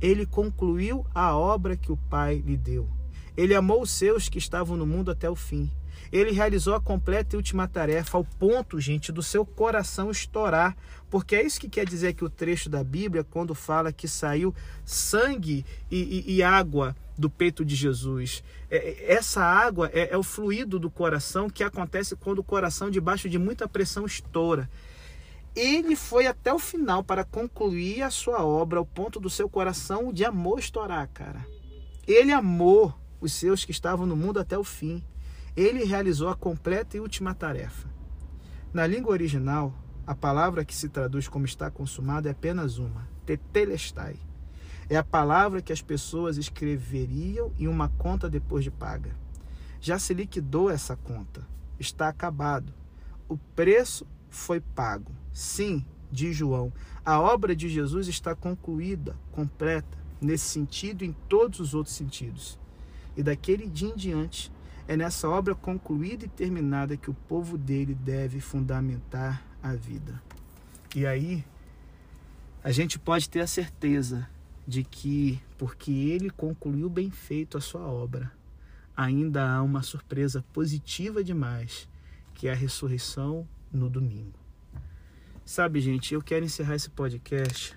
Ele 0.00 0.26
concluiu 0.26 1.06
a 1.14 1.36
obra 1.36 1.76
que 1.76 1.92
o 1.92 1.96
Pai 1.96 2.42
lhe 2.44 2.56
deu. 2.56 2.88
Ele 3.36 3.54
amou 3.54 3.80
os 3.80 3.92
seus 3.92 4.28
que 4.28 4.38
estavam 4.38 4.76
no 4.76 4.84
mundo 4.84 5.12
até 5.12 5.30
o 5.30 5.36
fim. 5.36 5.70
Ele 6.10 6.32
realizou 6.32 6.74
a 6.74 6.80
completa 6.80 7.34
e 7.34 7.38
última 7.38 7.68
tarefa 7.68 8.18
ao 8.18 8.24
ponto, 8.24 8.80
gente, 8.80 9.12
do 9.12 9.22
seu 9.22 9.44
coração 9.44 10.10
estourar. 10.10 10.76
Porque 11.10 11.36
é 11.36 11.44
isso 11.44 11.60
que 11.60 11.68
quer 11.68 11.86
dizer 11.86 12.14
que 12.14 12.24
o 12.24 12.30
trecho 12.30 12.68
da 12.68 12.82
Bíblia, 12.82 13.22
quando 13.22 13.54
fala 13.54 13.92
que 13.92 14.08
saiu 14.08 14.54
sangue 14.84 15.64
e, 15.90 16.24
e, 16.26 16.36
e 16.36 16.42
água 16.42 16.96
do 17.16 17.28
peito 17.28 17.64
de 17.64 17.74
Jesus. 17.74 18.42
É, 18.70 18.76
é, 18.76 19.12
essa 19.12 19.42
água 19.42 19.90
é, 19.92 20.12
é 20.12 20.16
o 20.16 20.22
fluido 20.22 20.78
do 20.78 20.90
coração 20.90 21.48
que 21.48 21.62
acontece 21.62 22.16
quando 22.16 22.38
o 22.38 22.44
coração, 22.44 22.90
debaixo 22.90 23.28
de 23.28 23.38
muita 23.38 23.68
pressão, 23.68 24.06
estoura. 24.06 24.68
Ele 25.54 25.94
foi 25.94 26.26
até 26.26 26.52
o 26.52 26.58
final 26.58 27.04
para 27.04 27.24
concluir 27.24 28.02
a 28.02 28.10
sua 28.10 28.44
obra, 28.44 28.78
ao 28.78 28.86
ponto 28.86 29.20
do 29.20 29.28
seu 29.28 29.48
coração 29.48 30.12
de 30.12 30.24
amor 30.24 30.58
estourar, 30.58 31.08
cara. 31.12 31.46
Ele 32.06 32.32
amou 32.32 32.94
os 33.20 33.32
seus 33.34 33.64
que 33.64 33.70
estavam 33.70 34.06
no 34.06 34.16
mundo 34.16 34.40
até 34.40 34.56
o 34.56 34.64
fim. 34.64 35.02
Ele 35.56 35.84
realizou 35.84 36.28
a 36.28 36.34
completa 36.34 36.96
e 36.96 37.00
última 37.00 37.34
tarefa. 37.34 37.88
Na 38.72 38.86
língua 38.86 39.12
original, 39.12 39.74
a 40.06 40.14
palavra 40.14 40.64
que 40.64 40.74
se 40.74 40.88
traduz 40.88 41.28
como 41.28 41.44
está 41.44 41.70
consumado 41.70 42.26
é 42.26 42.30
apenas 42.30 42.78
uma: 42.78 43.06
tetelestai. 43.26 44.16
É 44.88 44.96
a 44.96 45.04
palavra 45.04 45.60
que 45.60 45.72
as 45.72 45.82
pessoas 45.82 46.38
escreveriam 46.38 47.52
em 47.58 47.68
uma 47.68 47.88
conta 47.88 48.30
depois 48.30 48.64
de 48.64 48.70
paga. 48.70 49.14
Já 49.80 49.98
se 49.98 50.14
liquidou 50.14 50.70
essa 50.70 50.96
conta. 50.96 51.46
Está 51.78 52.08
acabado. 52.08 52.72
O 53.28 53.36
preço 53.36 54.06
foi 54.30 54.60
pago. 54.60 55.12
Sim, 55.32 55.84
diz 56.10 56.36
João, 56.36 56.72
a 57.04 57.20
obra 57.20 57.54
de 57.54 57.68
Jesus 57.68 58.08
está 58.08 58.34
concluída, 58.34 59.16
completa, 59.32 59.98
nesse 60.20 60.46
sentido 60.46 61.04
e 61.04 61.08
em 61.08 61.12
todos 61.28 61.60
os 61.60 61.74
outros 61.74 61.94
sentidos. 61.94 62.58
E 63.16 63.22
daquele 63.22 63.66
dia 63.66 63.88
em 63.88 63.96
diante, 63.96 64.52
é 64.88 64.96
nessa 64.96 65.28
obra 65.28 65.54
concluída 65.54 66.24
e 66.24 66.28
terminada 66.28 66.96
que 66.96 67.10
o 67.10 67.14
povo 67.14 67.56
dele 67.56 67.94
deve 67.94 68.40
fundamentar 68.40 69.42
a 69.62 69.74
vida. 69.74 70.22
E 70.94 71.06
aí, 71.06 71.44
a 72.62 72.70
gente 72.70 72.98
pode 72.98 73.28
ter 73.28 73.40
a 73.40 73.46
certeza 73.46 74.28
de 74.66 74.84
que, 74.84 75.40
porque 75.58 75.90
ele 75.90 76.30
concluiu 76.30 76.88
bem 76.88 77.10
feito 77.10 77.56
a 77.56 77.60
sua 77.60 77.82
obra, 77.82 78.32
ainda 78.96 79.50
há 79.50 79.62
uma 79.62 79.82
surpresa 79.82 80.44
positiva 80.52 81.24
demais, 81.24 81.88
que 82.34 82.48
é 82.48 82.52
a 82.52 82.56
ressurreição 82.56 83.46
no 83.72 83.88
domingo. 83.88 84.38
Sabe, 85.44 85.80
gente, 85.80 86.14
eu 86.14 86.22
quero 86.22 86.44
encerrar 86.44 86.76
esse 86.76 86.90
podcast 86.90 87.74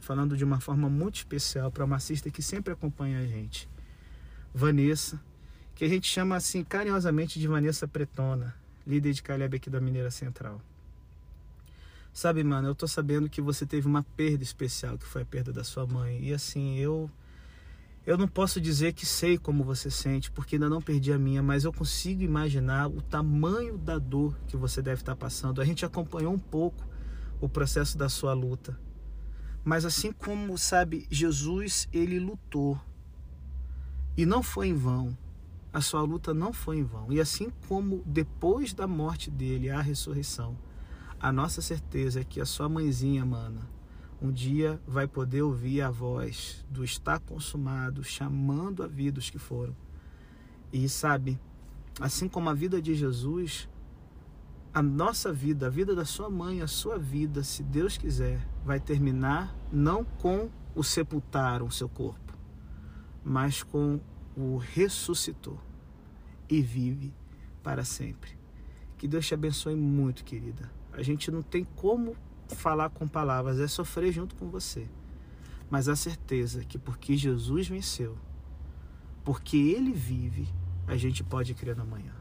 falando 0.00 0.36
de 0.36 0.44
uma 0.44 0.60
forma 0.60 0.88
muito 0.88 1.16
especial 1.16 1.70
para 1.70 1.84
uma 1.84 1.96
assista 1.96 2.30
que 2.30 2.42
sempre 2.42 2.72
acompanha 2.72 3.20
a 3.20 3.26
gente, 3.26 3.68
Vanessa, 4.52 5.20
que 5.80 5.86
a 5.86 5.88
gente 5.88 6.06
chama 6.06 6.36
assim 6.36 6.62
carinhosamente 6.62 7.40
de 7.40 7.48
Vanessa 7.48 7.88
Pretona, 7.88 8.54
líder 8.86 9.14
de 9.14 9.22
Caleb 9.22 9.56
aqui 9.56 9.70
da 9.70 9.80
Mineira 9.80 10.10
Central. 10.10 10.60
Sabe, 12.12 12.44
mano, 12.44 12.68
eu 12.68 12.74
tô 12.74 12.86
sabendo 12.86 13.30
que 13.30 13.40
você 13.40 13.64
teve 13.64 13.86
uma 13.86 14.02
perda 14.02 14.44
especial, 14.44 14.98
que 14.98 15.06
foi 15.06 15.22
a 15.22 15.24
perda 15.24 15.54
da 15.54 15.64
sua 15.64 15.86
mãe. 15.86 16.22
E 16.22 16.34
assim, 16.34 16.76
eu 16.76 17.10
eu 18.06 18.18
não 18.18 18.28
posso 18.28 18.60
dizer 18.60 18.92
que 18.92 19.06
sei 19.06 19.38
como 19.38 19.64
você 19.64 19.90
sente, 19.90 20.30
porque 20.30 20.56
ainda 20.56 20.68
não 20.68 20.82
perdi 20.82 21.14
a 21.14 21.18
minha, 21.18 21.42
mas 21.42 21.64
eu 21.64 21.72
consigo 21.72 22.22
imaginar 22.22 22.86
o 22.86 23.00
tamanho 23.00 23.78
da 23.78 23.98
dor 23.98 24.36
que 24.48 24.58
você 24.58 24.82
deve 24.82 25.00
estar 25.00 25.16
passando. 25.16 25.62
A 25.62 25.64
gente 25.64 25.86
acompanhou 25.86 26.34
um 26.34 26.38
pouco 26.38 26.86
o 27.40 27.48
processo 27.48 27.96
da 27.96 28.10
sua 28.10 28.34
luta. 28.34 28.78
Mas 29.64 29.86
assim 29.86 30.12
como, 30.12 30.58
sabe, 30.58 31.06
Jesus, 31.10 31.88
ele 31.90 32.20
lutou. 32.20 32.78
E 34.14 34.26
não 34.26 34.42
foi 34.42 34.68
em 34.68 34.74
vão. 34.74 35.16
A 35.72 35.80
sua 35.80 36.02
luta 36.02 36.34
não 36.34 36.52
foi 36.52 36.78
em 36.78 36.84
vão. 36.84 37.12
E 37.12 37.20
assim 37.20 37.50
como 37.68 38.02
depois 38.04 38.72
da 38.72 38.86
morte 38.86 39.30
dele, 39.30 39.70
a 39.70 39.80
ressurreição, 39.80 40.56
a 41.20 41.30
nossa 41.30 41.60
certeza 41.60 42.20
é 42.20 42.24
que 42.24 42.40
a 42.40 42.46
sua 42.46 42.68
mãezinha, 42.68 43.24
mana, 43.24 43.68
um 44.20 44.30
dia 44.30 44.80
vai 44.86 45.06
poder 45.06 45.42
ouvir 45.42 45.80
a 45.80 45.90
voz 45.90 46.64
do 46.68 46.84
está 46.84 47.18
consumado, 47.18 48.02
chamando 48.02 48.82
a 48.82 48.86
vida 48.86 49.18
os 49.18 49.30
que 49.30 49.38
foram. 49.38 49.74
E 50.72 50.88
sabe, 50.88 51.38
assim 52.00 52.28
como 52.28 52.50
a 52.50 52.54
vida 52.54 52.80
de 52.82 52.94
Jesus, 52.94 53.68
a 54.72 54.82
nossa 54.82 55.32
vida, 55.32 55.66
a 55.66 55.70
vida 55.70 55.94
da 55.94 56.04
sua 56.04 56.30
mãe, 56.30 56.62
a 56.62 56.66
sua 56.66 56.98
vida, 56.98 57.42
se 57.42 57.62
Deus 57.62 57.96
quiser, 57.96 58.46
vai 58.64 58.78
terminar 58.78 59.54
não 59.72 60.04
com 60.04 60.48
o 60.74 60.82
sepultar 60.82 61.62
o 61.62 61.70
seu 61.70 61.88
corpo, 61.88 62.34
mas 63.24 63.62
com 63.62 64.00
o 64.36 64.56
ressuscitou 64.56 65.58
e 66.48 66.60
vive 66.60 67.12
para 67.62 67.84
sempre. 67.84 68.38
Que 68.98 69.08
Deus 69.08 69.26
te 69.26 69.34
abençoe 69.34 69.74
muito, 69.74 70.24
querida. 70.24 70.70
A 70.92 71.02
gente 71.02 71.30
não 71.30 71.42
tem 71.42 71.64
como 71.64 72.16
falar 72.48 72.90
com 72.90 73.06
palavras, 73.06 73.60
é 73.60 73.66
sofrer 73.66 74.12
junto 74.12 74.34
com 74.34 74.50
você. 74.50 74.86
Mas 75.70 75.88
a 75.88 75.94
certeza 75.94 76.64
que 76.64 76.78
porque 76.78 77.16
Jesus 77.16 77.68
venceu, 77.68 78.18
porque 79.24 79.56
Ele 79.56 79.92
vive, 79.92 80.48
a 80.86 80.96
gente 80.96 81.22
pode 81.22 81.54
crer 81.54 81.76
no 81.76 81.82
amanhã. 81.82 82.19